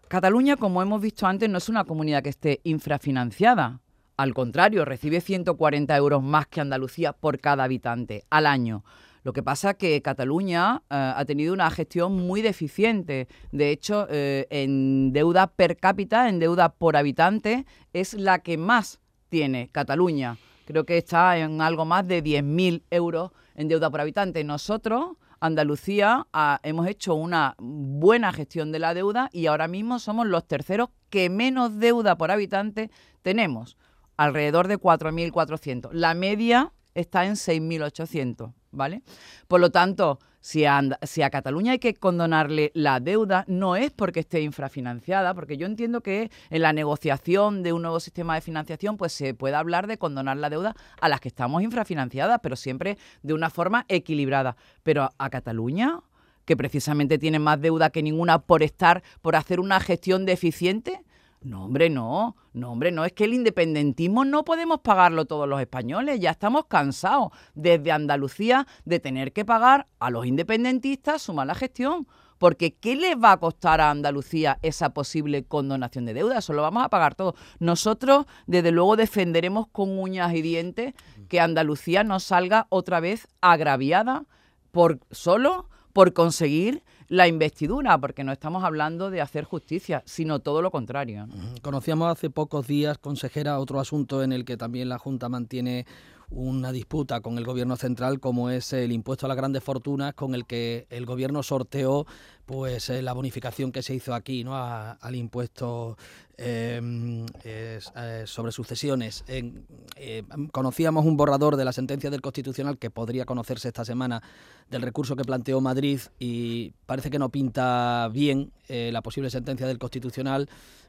Cataluña, 0.08 0.56
como 0.56 0.82
hemos 0.82 1.00
visto 1.00 1.28
antes, 1.28 1.48
no 1.48 1.58
es 1.58 1.68
una 1.68 1.84
comunidad 1.84 2.20
que 2.20 2.30
esté 2.30 2.60
infrafinanciada. 2.64 3.80
Al 4.16 4.34
contrario, 4.34 4.84
recibe 4.84 5.20
140 5.20 5.96
euros 5.96 6.24
más 6.24 6.48
que 6.48 6.60
Andalucía 6.60 7.12
por 7.12 7.38
cada 7.38 7.62
habitante 7.62 8.24
al 8.28 8.46
año. 8.46 8.82
Lo 9.22 9.32
que 9.32 9.44
pasa 9.44 9.70
es 9.70 9.76
que 9.76 10.02
Cataluña 10.02 10.82
eh, 10.90 11.12
ha 11.16 11.24
tenido 11.24 11.54
una 11.54 11.70
gestión 11.70 12.16
muy 12.16 12.42
deficiente. 12.42 13.28
De 13.52 13.70
hecho, 13.70 14.08
eh, 14.10 14.48
en 14.50 15.12
deuda 15.12 15.46
per 15.46 15.76
cápita, 15.76 16.28
en 16.28 16.40
deuda 16.40 16.70
por 16.70 16.96
habitante, 16.96 17.64
es 17.92 18.14
la 18.14 18.40
que 18.40 18.58
más 18.58 18.98
tiene 19.28 19.68
Cataluña. 19.70 20.36
Creo 20.64 20.84
que 20.84 20.98
está 20.98 21.38
en 21.38 21.60
algo 21.60 21.84
más 21.84 22.08
de 22.08 22.24
10.000 22.24 22.82
euros 22.90 23.30
en 23.54 23.68
deuda 23.68 23.88
por 23.88 24.00
habitante. 24.00 24.42
Nosotros, 24.42 25.16
Andalucía, 25.40 26.26
ah, 26.32 26.60
hemos 26.62 26.86
hecho 26.86 27.14
una 27.14 27.54
buena 27.58 28.32
gestión 28.32 28.72
de 28.72 28.78
la 28.78 28.94
deuda 28.94 29.28
y 29.32 29.46
ahora 29.46 29.68
mismo 29.68 29.98
somos 29.98 30.26
los 30.26 30.46
terceros 30.46 30.90
que 31.10 31.30
menos 31.30 31.78
deuda 31.78 32.16
por 32.16 32.30
habitante 32.30 32.90
tenemos, 33.22 33.76
alrededor 34.16 34.68
de 34.68 34.78
4.400. 34.78 35.90
La 35.92 36.14
media 36.14 36.72
está 36.94 37.26
en 37.26 37.34
6.800. 37.34 38.52
¿vale? 38.76 39.02
Por 39.48 39.60
lo 39.60 39.70
tanto, 39.70 40.20
si 40.46 40.64
a, 40.64 41.30
Cataluña 41.30 41.72
hay 41.72 41.80
que 41.80 41.94
condonarle 41.94 42.70
la 42.72 43.00
deuda, 43.00 43.44
no 43.48 43.74
es 43.74 43.90
porque 43.90 44.20
esté 44.20 44.42
infrafinanciada, 44.42 45.34
porque 45.34 45.56
yo 45.56 45.66
entiendo 45.66 46.02
que 46.02 46.30
en 46.50 46.62
la 46.62 46.72
negociación 46.72 47.64
de 47.64 47.72
un 47.72 47.82
nuevo 47.82 47.98
sistema 47.98 48.36
de 48.36 48.42
financiación, 48.42 48.96
pues 48.96 49.12
se 49.12 49.34
puede 49.34 49.56
hablar 49.56 49.88
de 49.88 49.98
condonar 49.98 50.36
la 50.36 50.48
deuda 50.48 50.76
a 51.00 51.08
las 51.08 51.20
que 51.20 51.26
estamos 51.26 51.64
infrafinanciadas, 51.64 52.38
pero 52.44 52.54
siempre 52.54 52.96
de 53.24 53.34
una 53.34 53.50
forma 53.50 53.86
equilibrada. 53.88 54.56
Pero 54.84 55.10
a 55.18 55.30
Cataluña, 55.30 55.98
que 56.44 56.56
precisamente 56.56 57.18
tiene 57.18 57.40
más 57.40 57.60
deuda 57.60 57.90
que 57.90 58.04
ninguna 58.04 58.38
por 58.38 58.62
estar, 58.62 59.02
por 59.22 59.34
hacer 59.34 59.58
una 59.58 59.80
gestión 59.80 60.26
deficiente, 60.26 61.02
no, 61.46 61.64
hombre, 61.64 61.90
no, 61.90 62.36
no, 62.54 62.72
hombre, 62.72 62.90
no, 62.90 63.04
es 63.04 63.12
que 63.12 63.22
el 63.22 63.32
independentismo 63.32 64.24
no 64.24 64.44
podemos 64.44 64.80
pagarlo 64.80 65.26
todos 65.26 65.48
los 65.48 65.60
españoles, 65.60 66.18
ya 66.18 66.30
estamos 66.30 66.66
cansados 66.66 67.28
desde 67.54 67.92
Andalucía 67.92 68.66
de 68.84 68.98
tener 68.98 69.32
que 69.32 69.44
pagar 69.44 69.86
a 70.00 70.10
los 70.10 70.26
independentistas 70.26 71.22
su 71.22 71.32
mala 71.32 71.54
gestión. 71.54 72.08
Porque 72.38 72.74
¿qué 72.74 72.96
les 72.96 73.16
va 73.16 73.32
a 73.32 73.36
costar 73.38 73.80
a 73.80 73.90
Andalucía 73.90 74.58
esa 74.60 74.90
posible 74.90 75.44
condonación 75.44 76.04
de 76.04 76.14
deuda? 76.14 76.38
Eso 76.38 76.52
lo 76.52 76.60
vamos 76.60 76.84
a 76.84 76.90
pagar 76.90 77.14
todos. 77.14 77.34
Nosotros, 77.60 78.26
desde 78.46 78.72
luego, 78.72 78.96
defenderemos 78.96 79.68
con 79.68 79.98
uñas 79.98 80.34
y 80.34 80.42
dientes 80.42 80.92
que 81.28 81.40
Andalucía 81.40 82.04
no 82.04 82.20
salga 82.20 82.66
otra 82.68 83.00
vez 83.00 83.26
agraviada 83.40 84.26
por 84.70 84.98
solo 85.10 85.70
por 85.94 86.12
conseguir 86.12 86.82
la 87.08 87.28
investidura, 87.28 87.98
porque 87.98 88.24
no 88.24 88.32
estamos 88.32 88.64
hablando 88.64 89.10
de 89.10 89.20
hacer 89.20 89.44
justicia, 89.44 90.02
sino 90.06 90.40
todo 90.40 90.62
lo 90.62 90.70
contrario. 90.70 91.28
Conocíamos 91.62 92.10
hace 92.10 92.30
pocos 92.30 92.66
días, 92.66 92.98
consejera, 92.98 93.58
otro 93.58 93.80
asunto 93.80 94.22
en 94.22 94.32
el 94.32 94.44
que 94.44 94.56
también 94.56 94.88
la 94.88 94.98
Junta 94.98 95.28
mantiene 95.28 95.86
una 96.30 96.72
disputa 96.72 97.20
con 97.20 97.38
el 97.38 97.44
gobierno 97.44 97.76
central 97.76 98.20
como 98.20 98.50
es 98.50 98.72
el 98.72 98.92
impuesto 98.92 99.26
a 99.26 99.28
las 99.28 99.36
grandes 99.36 99.62
fortunas 99.62 100.14
con 100.14 100.34
el 100.34 100.46
que 100.46 100.86
el 100.90 101.06
gobierno 101.06 101.42
sorteó 101.42 102.06
pues 102.46 102.90
eh, 102.90 103.02
la 103.02 103.12
bonificación 103.12 103.72
que 103.72 103.82
se 103.82 103.94
hizo 103.94 104.14
aquí 104.14 104.44
no 104.44 104.56
al 104.56 105.14
impuesto 105.14 105.96
em, 106.36 107.26
eh, 107.42 107.80
sobre 108.24 108.52
sucesiones. 108.52 109.24
Eh, 109.26 110.22
conocíamos 110.52 111.04
un 111.04 111.16
borrador 111.16 111.56
de 111.56 111.64
la 111.64 111.72
sentencia 111.72 112.10
del 112.10 112.22
constitucional 112.22 112.78
que 112.78 112.90
podría 112.90 113.24
conocerse 113.24 113.68
esta 113.68 113.84
semana 113.84 114.22
del 114.70 114.82
recurso 114.82 115.16
que 115.16 115.24
planteó 115.24 115.60
Madrid 115.60 116.00
y 116.18 116.72
parece 116.86 117.10
que 117.10 117.18
no 117.18 117.30
pinta 117.30 118.08
bien 118.12 118.52
la 118.68 119.02
posible 119.02 119.30
sentencia 119.30 119.66
del 119.66 119.78
constitucional 119.78 120.48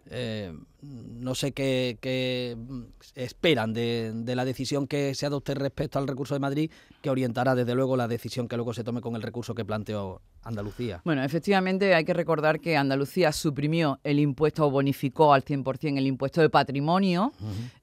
no 0.10 1.36
sé 1.36 1.52
qué, 1.52 2.58
esperan 3.16 3.74
de, 3.74 4.12
de, 4.14 4.36
la 4.36 4.46
decisión 4.46 4.88
que 4.88 5.16
se 5.16 5.26
adopte 5.26 5.54
respecto 5.54 6.00
al 6.00 6.08
recurso 6.08 6.34
de 6.34 6.40
Madrid, 6.40 6.72
que 7.02 7.10
orientará 7.10 7.56
desde 7.56 7.76
luego 7.76 7.98
la 7.98 8.08
decisión 8.08 8.48
que 8.48 8.56
luego 8.56 8.74
se 8.74 8.84
tome 8.84 9.02
con 9.02 9.16
el 9.16 9.22
recurso 9.22 9.56
que 9.56 9.66
planteó 9.66 10.22
Andalucía. 10.48 11.02
Bueno, 11.04 11.24
efectivamente 11.24 11.94
hay 11.94 12.06
que 12.06 12.14
recordar 12.14 12.60
que 12.62 12.78
Andalucía 12.78 13.32
suprimió 13.34 14.00
el 14.04 14.20
impuesto 14.20 14.66
o 14.66 14.72
bonificó 14.72 15.34
al 15.34 15.44
100% 15.44 15.98
el 15.98 16.08
impuesto 16.08 16.42
de 16.42 16.50
patrimonio 16.50 17.34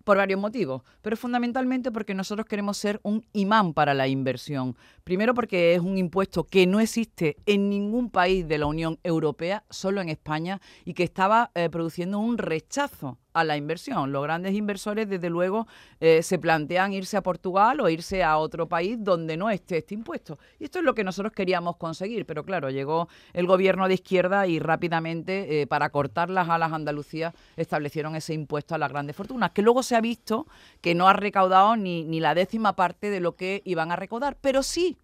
por 0.03 0.17
varios 0.17 0.41
motivos, 0.41 0.83
pero 1.03 1.17
fundamentalmente 1.17 1.91
porque 1.91 2.15
nosotros 2.15 2.47
queremos 2.47 2.77
ser 2.77 3.01
un 3.03 3.25
imán 3.33 3.75
para 3.75 3.93
la 3.95 4.09
inversión. 4.09 4.77
Primero 5.03 5.35
porque 5.35 5.75
es 5.75 5.81
un 5.81 5.99
impuesto 5.99 6.45
que 6.45 6.67
no 6.67 6.81
existe 6.81 7.37
en 7.47 7.69
ningún 7.69 8.11
país 8.11 8.47
de 8.49 8.59
la 8.59 8.67
Unión 8.67 8.99
Europea, 9.03 9.65
solo 9.69 10.01
en 10.01 10.09
España, 10.09 10.61
y 10.85 10.95
que 10.95 11.03
estaba 11.03 11.51
eh, 11.55 11.69
produciendo 11.71 12.14
un 12.19 12.39
rechazo 12.39 13.19
a 13.33 13.45
la 13.45 13.57
inversión. 13.57 14.13
Los 14.13 14.23
grandes 14.23 14.55
inversores, 14.55 15.09
desde 15.09 15.29
luego, 15.29 15.67
eh, 16.01 16.23
se 16.23 16.39
plantean 16.39 16.93
irse 16.93 17.17
a 17.17 17.23
Portugal 17.23 17.81
o 17.81 17.89
irse 17.89 18.23
a 18.23 18.39
otro 18.39 18.69
país 18.69 18.97
donde 19.01 19.37
no 19.37 19.51
esté 19.51 19.79
este 19.79 19.95
impuesto. 19.95 20.39
Y 20.59 20.65
esto 20.65 20.79
es 20.79 20.85
lo 20.85 20.95
que 20.95 21.05
nosotros 21.05 21.33
queríamos 21.33 21.77
conseguir, 21.77 22.27
pero 22.27 22.45
claro, 22.45 22.71
llegó 22.71 23.09
el 23.33 23.47
gobierno 23.47 23.89
de 23.89 23.95
izquierda 23.95 24.47
y 24.47 24.59
rápidamente, 24.59 25.63
eh, 25.63 25.67
para 25.67 25.91
cortar 25.91 26.31
las 26.31 26.49
alas 26.49 26.73
a 26.73 26.77
Andalucía, 26.77 27.35
establecieron 27.57 28.15
ese 28.17 28.35
impuesto 28.35 28.75
a 28.75 28.79
las 28.79 28.91
grandes 28.91 29.17
fortunas, 29.17 29.51
que 29.51 29.63
luego 29.63 29.83
se 29.83 29.97
ha 29.97 30.01
visto 30.01 30.47
que 30.81 30.95
no 30.95 31.09
ha 31.09 31.13
recaudado 31.13 31.77
ni, 31.77 32.05
ni 32.05 32.21
la 32.21 32.35
décima 32.35 32.77
parte 32.77 33.11
de 33.11 33.21
lo 33.21 33.37
que 33.37 33.63
iban 33.65 33.91
a 33.91 33.97
recaudar, 33.97 34.37
pero 34.41 34.63
sí 34.63 34.97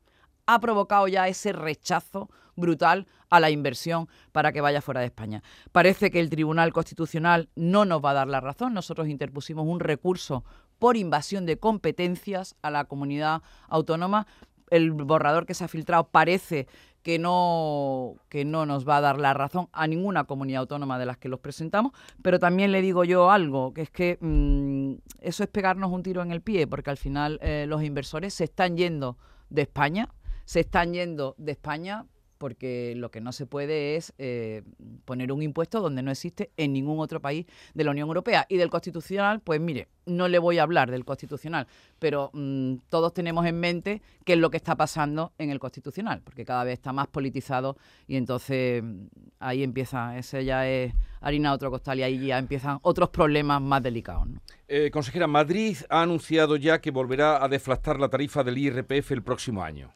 ha 0.46 0.58
provocado 0.60 1.08
ya 1.08 1.28
ese 1.28 1.52
rechazo 1.52 2.30
brutal 2.56 3.06
a 3.28 3.40
la 3.40 3.50
inversión 3.50 4.08
para 4.32 4.52
que 4.52 4.60
vaya 4.60 4.82
fuera 4.82 5.00
de 5.00 5.06
España. 5.06 5.42
Parece 5.72 6.10
que 6.10 6.20
el 6.20 6.30
Tribunal 6.30 6.72
Constitucional 6.72 7.48
no 7.54 7.84
nos 7.84 8.04
va 8.04 8.10
a 8.10 8.14
dar 8.14 8.28
la 8.28 8.40
razón. 8.40 8.74
Nosotros 8.74 9.08
interpusimos 9.08 9.66
un 9.66 9.80
recurso 9.80 10.44
por 10.78 10.96
invasión 10.96 11.46
de 11.46 11.58
competencias 11.58 12.56
a 12.62 12.70
la 12.70 12.84
comunidad 12.84 13.42
autónoma. 13.68 14.26
El 14.70 14.92
borrador 14.92 15.46
que 15.46 15.54
se 15.54 15.64
ha 15.64 15.68
filtrado 15.68 16.08
parece 16.08 16.66
que 17.02 17.18
no, 17.18 18.16
que 18.28 18.44
no 18.44 18.66
nos 18.66 18.86
va 18.88 18.98
a 18.98 19.00
dar 19.00 19.18
la 19.18 19.32
razón 19.32 19.68
a 19.72 19.86
ninguna 19.86 20.24
comunidad 20.24 20.60
autónoma 20.60 20.98
de 20.98 21.06
las 21.06 21.18
que 21.18 21.28
los 21.28 21.40
presentamos, 21.40 21.92
pero 22.22 22.38
también 22.38 22.72
le 22.72 22.82
digo 22.82 23.04
yo 23.04 23.30
algo, 23.30 23.72
que 23.72 23.82
es 23.82 23.90
que 23.90 24.18
mm, 24.20 24.94
eso 25.20 25.42
es 25.42 25.48
pegarnos 25.48 25.90
un 25.90 26.02
tiro 26.02 26.22
en 26.22 26.30
el 26.30 26.42
pie, 26.42 26.66
porque 26.66 26.90
al 26.90 26.98
final 26.98 27.38
eh, 27.42 27.64
los 27.66 27.82
inversores 27.82 28.34
se 28.34 28.44
están 28.44 28.76
yendo 28.76 29.16
de 29.48 29.62
España, 29.62 30.08
se 30.44 30.60
están 30.60 30.92
yendo 30.92 31.34
de 31.38 31.52
España 31.52 32.06
porque 32.40 32.94
lo 32.96 33.10
que 33.10 33.20
no 33.20 33.32
se 33.32 33.44
puede 33.44 33.96
es 33.96 34.14
eh, 34.16 34.62
poner 35.04 35.30
un 35.30 35.42
impuesto 35.42 35.82
donde 35.82 36.02
no 36.02 36.10
existe 36.10 36.50
en 36.56 36.72
ningún 36.72 36.98
otro 36.98 37.20
país 37.20 37.44
de 37.74 37.84
la 37.84 37.90
Unión 37.90 38.08
Europea. 38.08 38.46
Y 38.48 38.56
del 38.56 38.70
Constitucional, 38.70 39.40
pues 39.40 39.60
mire, 39.60 39.88
no 40.06 40.26
le 40.26 40.38
voy 40.38 40.56
a 40.56 40.62
hablar 40.62 40.90
del 40.90 41.04
Constitucional, 41.04 41.66
pero 41.98 42.30
mm, 42.32 42.76
todos 42.88 43.12
tenemos 43.12 43.44
en 43.44 43.60
mente 43.60 44.00
qué 44.24 44.32
es 44.32 44.38
lo 44.38 44.50
que 44.50 44.56
está 44.56 44.74
pasando 44.74 45.34
en 45.36 45.50
el 45.50 45.58
Constitucional, 45.58 46.22
porque 46.24 46.46
cada 46.46 46.64
vez 46.64 46.72
está 46.72 46.94
más 46.94 47.08
politizado 47.08 47.76
y 48.08 48.16
entonces 48.16 48.82
mm, 48.82 49.04
ahí 49.38 49.62
empieza, 49.62 50.16
ese 50.16 50.42
ya 50.42 50.66
es 50.66 50.94
harina 51.20 51.50
de 51.50 51.56
otro 51.56 51.70
costal 51.70 51.98
y 51.98 52.04
ahí 52.04 52.26
ya 52.28 52.38
empiezan 52.38 52.78
otros 52.80 53.10
problemas 53.10 53.60
más 53.60 53.82
delicados. 53.82 54.28
Eh, 54.66 54.90
consejera, 54.90 55.26
Madrid 55.26 55.76
ha 55.90 56.00
anunciado 56.00 56.56
ya 56.56 56.80
que 56.80 56.90
volverá 56.90 57.44
a 57.44 57.48
deflactar 57.48 58.00
la 58.00 58.08
tarifa 58.08 58.42
del 58.42 58.56
IRPF 58.56 59.10
el 59.10 59.22
próximo 59.22 59.62
año. 59.62 59.92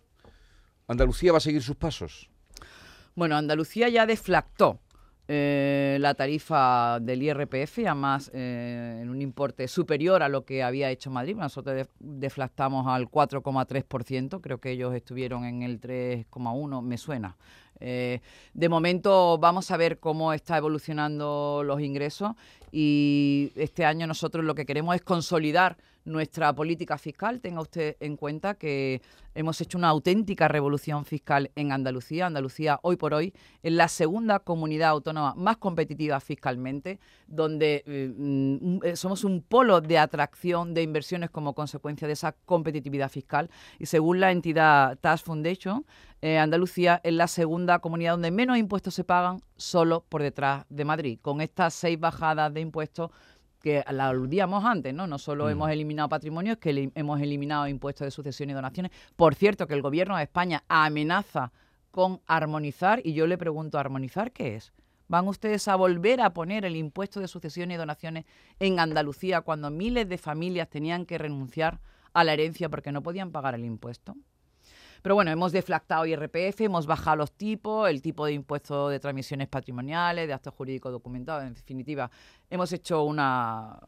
¿Andalucía 0.87 1.33
va 1.33 1.39
a 1.39 1.41
seguir 1.41 1.63
sus 1.63 1.77
pasos? 1.77 2.29
Bueno, 3.15 3.37
Andalucía 3.37 3.89
ya 3.89 4.07
deflactó 4.07 4.81
eh, 5.29 5.97
la 6.01 6.15
tarifa 6.15 6.99
del 7.01 7.23
IRPF, 7.23 7.79
además 7.87 8.31
eh, 8.35 8.99
en 9.01 9.09
un 9.09 9.23
importe 9.23 9.69
superior 9.69 10.23
a 10.23 10.29
lo 10.29 10.45
que 10.45 10.63
había 10.63 10.91
hecho 10.91 11.11
Madrid. 11.11 11.37
Nosotros 11.37 11.89
deflactamos 12.01 12.87
al 12.89 13.09
4,3%, 13.09 14.41
creo 14.41 14.59
que 14.59 14.73
ellos 14.73 14.95
estuvieron 14.95 15.45
en 15.45 15.63
el 15.63 15.81
3,1%, 15.81 16.83
me 16.83 16.99
suena. 16.99 17.37
Eh, 17.81 18.21
de 18.53 18.69
momento 18.69 19.39
vamos 19.39 19.71
a 19.71 19.77
ver 19.77 19.99
cómo 19.99 20.33
está 20.33 20.57
evolucionando 20.59 21.63
los 21.65 21.81
ingresos 21.81 22.33
y 22.77 23.53
este 23.55 23.85
año 23.85 24.05
nosotros 24.09 24.45
lo 24.45 24.57
que 24.57 24.67
queremos 24.67 24.97
es 24.97 25.03
consolidar 25.03 25.77
nuestra 26.05 26.53
política 26.53 26.99
fiscal. 26.99 27.41
Tenga 27.41 27.61
usted 27.61 27.97
en 28.01 28.17
cuenta 28.17 28.55
que 28.55 29.01
hemos 29.35 29.61
hecho 29.61 29.79
una 29.79 29.89
auténtica 29.89 30.49
revolución 30.49 31.05
fiscal 31.05 31.53
en 31.55 31.71
Andalucía. 31.71 32.27
Andalucía 32.27 32.79
hoy 32.83 32.97
por 32.97 33.15
hoy 33.15 33.33
es 33.63 33.73
la 33.73 33.87
segunda 33.87 34.41
comunidad 34.41 34.91
autónoma 34.91 35.35
más 35.37 35.57
competitiva 35.57 36.19
fiscalmente, 36.21 36.99
donde 37.27 37.85
eh, 37.87 38.13
mm, 38.17 38.81
somos 38.95 39.23
un 39.23 39.43
polo 39.43 39.81
de 39.81 39.99
atracción 39.99 40.75
de 40.75 40.83
inversiones 40.83 41.31
como 41.31 41.55
consecuencia 41.55 42.07
de 42.07 42.15
esa 42.15 42.33
competitividad 42.33 43.09
fiscal. 43.09 43.51
Y 43.79 43.87
según 43.87 44.21
la 44.21 44.31
entidad 44.31 44.99
Tax 44.99 45.23
Foundation, 45.23 45.87
eh, 46.21 46.39
Andalucía 46.39 47.01
es 47.05 47.13
la 47.13 47.29
segunda 47.29 47.81
comunidad 47.81 48.13
donde 48.13 48.31
menos 48.31 48.57
impuestos 48.57 48.95
se 48.95 49.05
pagan 49.05 49.43
solo 49.57 50.05
por 50.09 50.23
detrás 50.23 50.65
de 50.71 50.85
Madrid. 50.85 51.19
Con 51.21 51.41
estas 51.41 51.75
seis 51.75 52.01
bajadas 52.01 52.53
de 52.55 52.61
impuestos 52.65 53.11
que 53.65 53.83
la 53.91 54.09
aludíamos 54.09 54.63
antes, 54.65 54.93
¿no? 54.93 55.07
No 55.07 55.19
solo 55.19 55.49
hemos 55.49 55.69
mm. 55.69 55.73
eliminado 55.73 56.09
patrimonio, 56.11 56.53
es 56.53 56.59
que 56.59 56.91
hemos 56.95 57.21
eliminado 57.21 57.67
impuestos 57.67 58.05
de 58.05 58.11
sucesión 58.11 58.51
y 58.51 58.53
donaciones. 58.53 58.93
Por 59.17 59.35
cierto, 59.35 59.67
que 59.67 59.73
el 59.73 59.81
gobierno 59.81 60.17
de 60.17 60.25
España 60.25 60.65
amenaza 60.69 61.51
con 61.91 62.21
armonizar, 62.27 63.01
y 63.05 63.15
yo 63.15 63.27
le 63.27 63.39
pregunto, 63.39 63.79
¿armonizar 63.79 64.33
qué 64.33 64.57
es? 64.57 64.73
¿Van 65.09 65.29
ustedes 65.29 65.67
a 65.69 65.77
volver 65.77 66.21
a 66.21 66.35
poner 66.35 66.65
el 66.65 66.77
impuesto 66.77 67.21
de 67.21 67.29
sucesión 67.29 67.71
y 67.71 67.77
donaciones 67.77 68.27
en 68.59 68.81
Andalucía 68.81 69.41
cuando 69.41 69.71
miles 69.71 70.09
de 70.09 70.19
familias 70.19 70.69
tenían 70.69 71.07
que 71.07 71.17
renunciar 71.17 71.81
a 72.13 72.25
la 72.25 72.33
herencia 72.35 72.69
porque 72.69 72.93
no 72.93 73.03
podían 73.03 73.31
pagar 73.31 73.55
el 73.55 73.65
impuesto? 73.65 74.15
Pero 75.05 75.17
bueno, 75.17 75.31
hemos 75.31 75.53
deflactado 75.53 76.07
IRPF, 76.07 76.63
hemos 76.63 76.87
bajado 76.87 77.19
los 77.19 77.33
tipos, 77.33 77.91
el 77.91 78.01
tipo 78.01 78.25
de 78.25 78.33
impuesto 78.33 78.89
de 78.89 78.99
transmisiones 78.99 79.49
patrimoniales, 79.49 80.27
de 80.27 80.33
actos 80.33 80.55
jurídicos 80.55 80.93
documentados, 80.93 81.45
en 81.45 81.53
definitiva, 81.53 82.11
hemos 82.49 82.73
hecho 82.73 83.05
una 83.05 83.81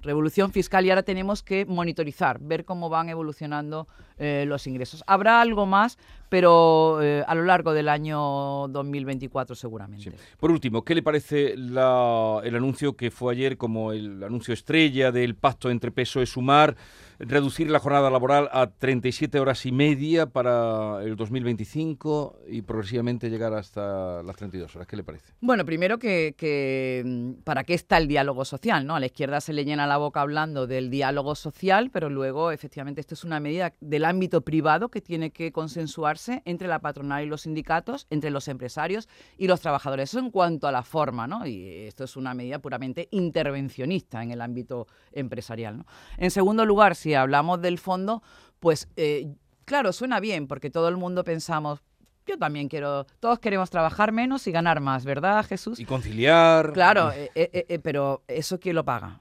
revolución 0.00 0.52
fiscal 0.52 0.86
y 0.86 0.90
ahora 0.90 1.02
tenemos 1.02 1.42
que 1.42 1.66
monitorizar, 1.66 2.38
ver 2.40 2.64
cómo 2.64 2.88
van 2.88 3.08
evolucionando 3.08 3.88
eh, 4.16 4.44
los 4.46 4.64
ingresos. 4.68 5.02
Habrá 5.08 5.40
algo 5.40 5.66
más, 5.66 5.98
pero 6.28 7.02
eh, 7.02 7.24
a 7.26 7.34
lo 7.34 7.42
largo 7.42 7.72
del 7.72 7.88
año 7.88 8.68
2024 8.68 9.56
seguramente. 9.56 10.12
Por 10.38 10.52
último, 10.52 10.84
¿qué 10.84 10.94
le 10.94 11.02
parece 11.02 11.54
el 11.54 11.76
anuncio 11.78 12.96
que 12.96 13.10
fue 13.10 13.32
ayer 13.32 13.56
como 13.56 13.90
el 13.90 14.22
anuncio 14.22 14.54
estrella 14.54 15.10
del 15.10 15.34
pacto 15.34 15.68
entre 15.68 15.90
PSOE 15.90 16.22
y 16.22 16.26
Sumar? 16.26 16.76
Reducir 17.20 17.70
la 17.70 17.78
jornada 17.78 18.10
laboral 18.10 18.48
a 18.50 18.66
37 18.68 19.38
horas 19.38 19.66
y 19.66 19.72
media 19.72 20.26
para 20.26 21.02
el 21.02 21.16
2025 21.16 22.40
y 22.48 22.62
progresivamente 22.62 23.28
llegar 23.28 23.52
hasta 23.52 24.22
las 24.22 24.36
32 24.36 24.74
horas. 24.74 24.88
¿Qué 24.88 24.96
le 24.96 25.04
parece? 25.04 25.34
Bueno, 25.40 25.66
primero 25.66 25.98
que, 25.98 27.02
mm, 27.04 27.42
para 27.42 27.64
qué 27.64 27.74
está 27.74 27.98
el 27.98 28.08
diálogo 28.08 28.46
social, 28.46 28.86
¿no? 28.86 28.96
A 28.96 29.00
la 29.00 29.06
izquierda 29.06 29.42
se 29.42 29.52
le 29.52 29.66
llena 29.66 29.86
la 29.86 29.98
boca 29.98 30.22
hablando 30.22 30.66
del 30.66 30.88
diálogo 30.88 31.34
social, 31.34 31.90
pero 31.92 32.08
luego 32.08 32.52
efectivamente 32.52 33.02
esto 33.02 33.14
es 33.14 33.24
una 33.24 33.38
medida 33.38 33.74
del 33.80 34.06
ámbito 34.06 34.40
privado 34.40 34.88
que 34.88 35.02
tiene 35.02 35.30
que 35.30 35.52
consensuarse 35.52 36.40
entre 36.46 36.68
la 36.68 36.78
patronal 36.78 37.22
y 37.22 37.26
los 37.26 37.42
sindicatos, 37.42 38.06
entre 38.08 38.30
los 38.30 38.48
empresarios 38.48 39.08
y 39.36 39.46
los 39.46 39.60
trabajadores. 39.60 40.10
Eso 40.10 40.20
en 40.20 40.30
cuanto 40.30 40.66
a 40.66 40.72
la 40.72 40.82
forma, 40.82 41.26
¿no? 41.26 41.46
Y 41.46 41.66
esto 41.86 42.04
es 42.04 42.16
una 42.16 42.32
medida 42.32 42.60
puramente 42.60 43.08
intervencionista 43.10 44.22
en 44.22 44.30
el 44.30 44.40
ámbito 44.40 44.86
empresarial, 45.12 45.78
¿no? 45.78 45.86
En 46.16 46.30
segundo 46.30 46.64
lugar, 46.64 46.96
si 46.96 47.09
hablamos 47.14 47.60
del 47.60 47.78
fondo, 47.78 48.22
pues 48.60 48.88
eh, 48.96 49.34
claro, 49.64 49.92
suena 49.92 50.20
bien, 50.20 50.46
porque 50.46 50.70
todo 50.70 50.88
el 50.88 50.96
mundo 50.96 51.24
pensamos, 51.24 51.80
yo 52.26 52.38
también 52.38 52.68
quiero, 52.68 53.06
todos 53.18 53.38
queremos 53.38 53.70
trabajar 53.70 54.12
menos 54.12 54.46
y 54.46 54.52
ganar 54.52 54.80
más, 54.80 55.04
¿verdad, 55.04 55.44
Jesús? 55.44 55.80
Y 55.80 55.84
conciliar. 55.84 56.72
Claro, 56.72 57.10
eh, 57.12 57.30
eh, 57.34 57.78
pero 57.82 58.22
¿eso 58.28 58.60
quién 58.60 58.76
lo 58.76 58.84
paga? 58.84 59.20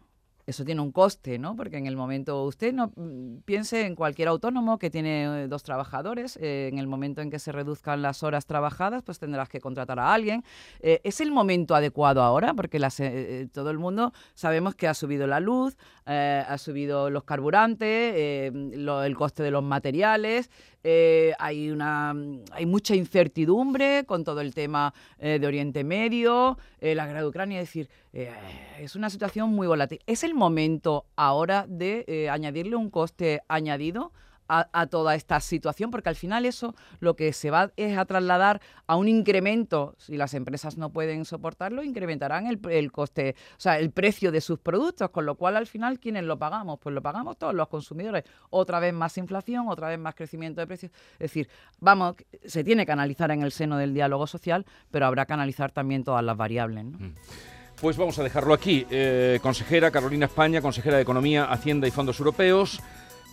eso 0.50 0.66
tiene 0.66 0.82
un 0.82 0.92
coste, 0.92 1.38
¿no? 1.38 1.56
Porque 1.56 1.78
en 1.78 1.86
el 1.86 1.96
momento, 1.96 2.44
usted 2.44 2.74
no 2.74 2.92
mm, 2.96 3.42
piense 3.46 3.86
en 3.86 3.94
cualquier 3.94 4.30
autónomo 4.30 4.80
que 4.80 4.90
tiene 4.90 5.48
dos 5.48 5.62
trabajadores, 5.62 6.40
en 6.42 6.80
el 6.80 6.88
momento 6.88 7.22
en 7.22 7.30
que 7.30 7.38
se 7.38 7.52
reduzcan 7.52 8.02
las 8.02 8.24
horas 8.24 8.48
trabajadas, 8.48 9.04
pues 9.04 9.20
tendrás 9.20 9.48
que 9.48 9.62
contratar 9.62 10.00
a 10.00 10.12
alguien. 10.12 10.44
¿Es 10.82 11.22
el 11.22 11.32
momento 11.32 11.76
adecuado 11.76 12.24
ahora? 12.24 12.56
Porque 12.56 12.80
todo 13.54 13.70
el 13.70 13.78
mundo 13.78 14.12
sabemos 14.34 14.74
que 14.74 14.88
ha 14.88 14.96
subido 14.96 15.28
la 15.28 15.40
luz, 15.40 15.78
ha 16.12 16.58
subido 16.58 17.10
los 17.10 17.24
carburantes, 17.24 18.16
el 18.16 19.16
coste 19.16 19.44
de 19.44 19.52
los 19.52 19.64
materiales, 19.64 20.50
hay, 20.84 21.70
una, 21.70 22.16
hay 22.52 22.66
mucha 22.66 22.96
incertidumbre 22.96 24.06
con 24.06 24.24
todo 24.24 24.42
el 24.42 24.54
tema 24.56 24.94
de 25.20 25.46
Oriente 25.46 25.84
Medio, 25.84 26.58
la 26.82 27.06
guerra 27.06 27.22
de 27.22 27.28
Ucrania, 27.28 27.62
es 27.62 27.68
decir, 27.68 27.90
es 28.80 28.96
una 28.96 29.10
situación 29.10 29.50
muy 29.50 29.68
volátil. 29.68 30.00
¿Es 30.08 30.24
el 30.24 30.34
momento 30.34 31.06
ahora 31.16 31.66
de 31.68 32.06
eh, 32.08 32.30
añadirle 32.30 32.76
un 32.76 32.90
coste 32.90 33.42
añadido 33.48 34.12
a, 34.50 34.88
toda 34.88 35.16
esta 35.16 35.40
situación, 35.40 35.92
porque 35.92 36.10
al 36.10 36.16
final 36.16 36.46
eso 36.46 36.76
lo 37.00 37.16
que 37.16 37.32
se 37.34 37.52
va 37.52 37.72
es 37.78 37.98
a 37.98 38.06
trasladar 38.06 38.62
a 38.88 38.96
un 38.96 39.08
incremento, 39.08 39.96
si 39.98 40.18
las 40.18 40.34
empresas 40.34 40.78
no 40.78 40.92
pueden 40.92 41.24
soportarlo, 41.26 41.84
incrementarán 41.84 42.48
el, 42.48 42.60
el 42.70 42.92
coste, 42.92 43.36
o 43.52 43.60
sea, 43.60 43.78
el 43.78 43.92
precio 43.92 44.32
de 44.32 44.42
sus 44.42 44.60
productos, 44.60 45.12
con 45.12 45.26
lo 45.26 45.36
cual 45.36 45.56
al 45.56 45.68
final, 45.68 46.00
¿quiénes 46.00 46.24
lo 46.24 46.40
pagamos? 46.40 46.80
Pues 46.80 46.96
lo 46.96 47.02
pagamos 47.02 47.38
todos 47.38 47.54
los 47.54 47.68
consumidores. 47.68 48.24
Otra 48.50 48.80
vez 48.80 48.94
más 48.94 49.18
inflación, 49.18 49.68
otra 49.70 49.90
vez 49.90 50.00
más 50.00 50.16
crecimiento 50.16 50.62
de 50.62 50.68
precios. 50.68 50.92
Es 51.14 51.20
decir, 51.20 51.48
vamos, 51.80 52.16
se 52.44 52.64
tiene 52.64 52.86
que 52.86 52.92
analizar 52.92 53.30
en 53.32 53.44
el 53.44 53.52
seno 53.52 53.78
del 53.78 53.94
diálogo 53.94 54.26
social, 54.26 54.66
pero 54.90 55.06
habrá 55.06 55.26
que 55.26 55.34
analizar 55.34 55.72
también 55.72 56.04
todas 56.04 56.24
las 56.24 56.36
variables. 56.36 56.86
Mm. 56.86 57.14
Pues 57.82 57.96
vamos 57.96 58.20
a 58.20 58.24
dejarlo 58.24 58.54
aquí. 58.54 58.86
Eh, 58.90 59.40
consejera 59.42 59.90
Carolina 59.90 60.26
España, 60.26 60.62
consejera 60.62 60.98
de 60.98 61.04
Economía, 61.04 61.46
Hacienda 61.46 61.88
y 61.88 61.92
Fondos 61.92 62.20
Europeos. 62.20 62.82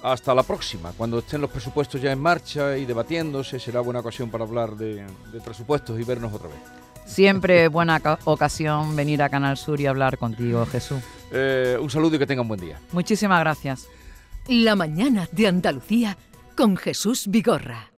Hasta 0.03 0.35
la 0.35 0.43
próxima. 0.43 0.93
Cuando 0.97 1.19
estén 1.19 1.41
los 1.41 1.51
presupuestos 1.51 2.01
ya 2.01 2.13
en 2.13 2.21
marcha 2.21 2.77
y 2.77 2.85
debatiéndose, 2.85 3.59
será 3.59 3.81
buena 3.81 4.01
ocasión 4.01 4.31
para 4.31 4.45
hablar 4.45 4.77
de, 4.77 5.05
presupuestos 5.45 5.99
y 5.99 6.05
vernos 6.05 6.33
otra 6.33 6.49
vez. 6.49 6.59
Siempre 7.05 7.69
buena 7.69 8.01
ocasión 8.25 8.97
venir 8.97 9.23
a 9.23 9.29
Canal 9.29 9.57
Sur 9.57 9.81
y 9.81 9.87
hablar 9.87 10.19
contigo, 10.19 10.67
Jesús. 10.67 11.03
Eh, 11.33 11.79
un 11.81 11.89
saludo 11.89 12.17
y 12.17 12.19
que 12.19 12.27
tengan 12.27 12.43
un 12.43 12.49
buen 12.49 12.61
día. 12.61 12.81
Muchísimas 12.93 13.41
gracias. 13.41 13.89
La 14.49 14.77
mañana 14.77 15.29
de 15.33 15.47
Andalucía 15.47 16.17
con 16.57 16.77
Jesús 16.77 17.29
Vigorra. 17.29 17.91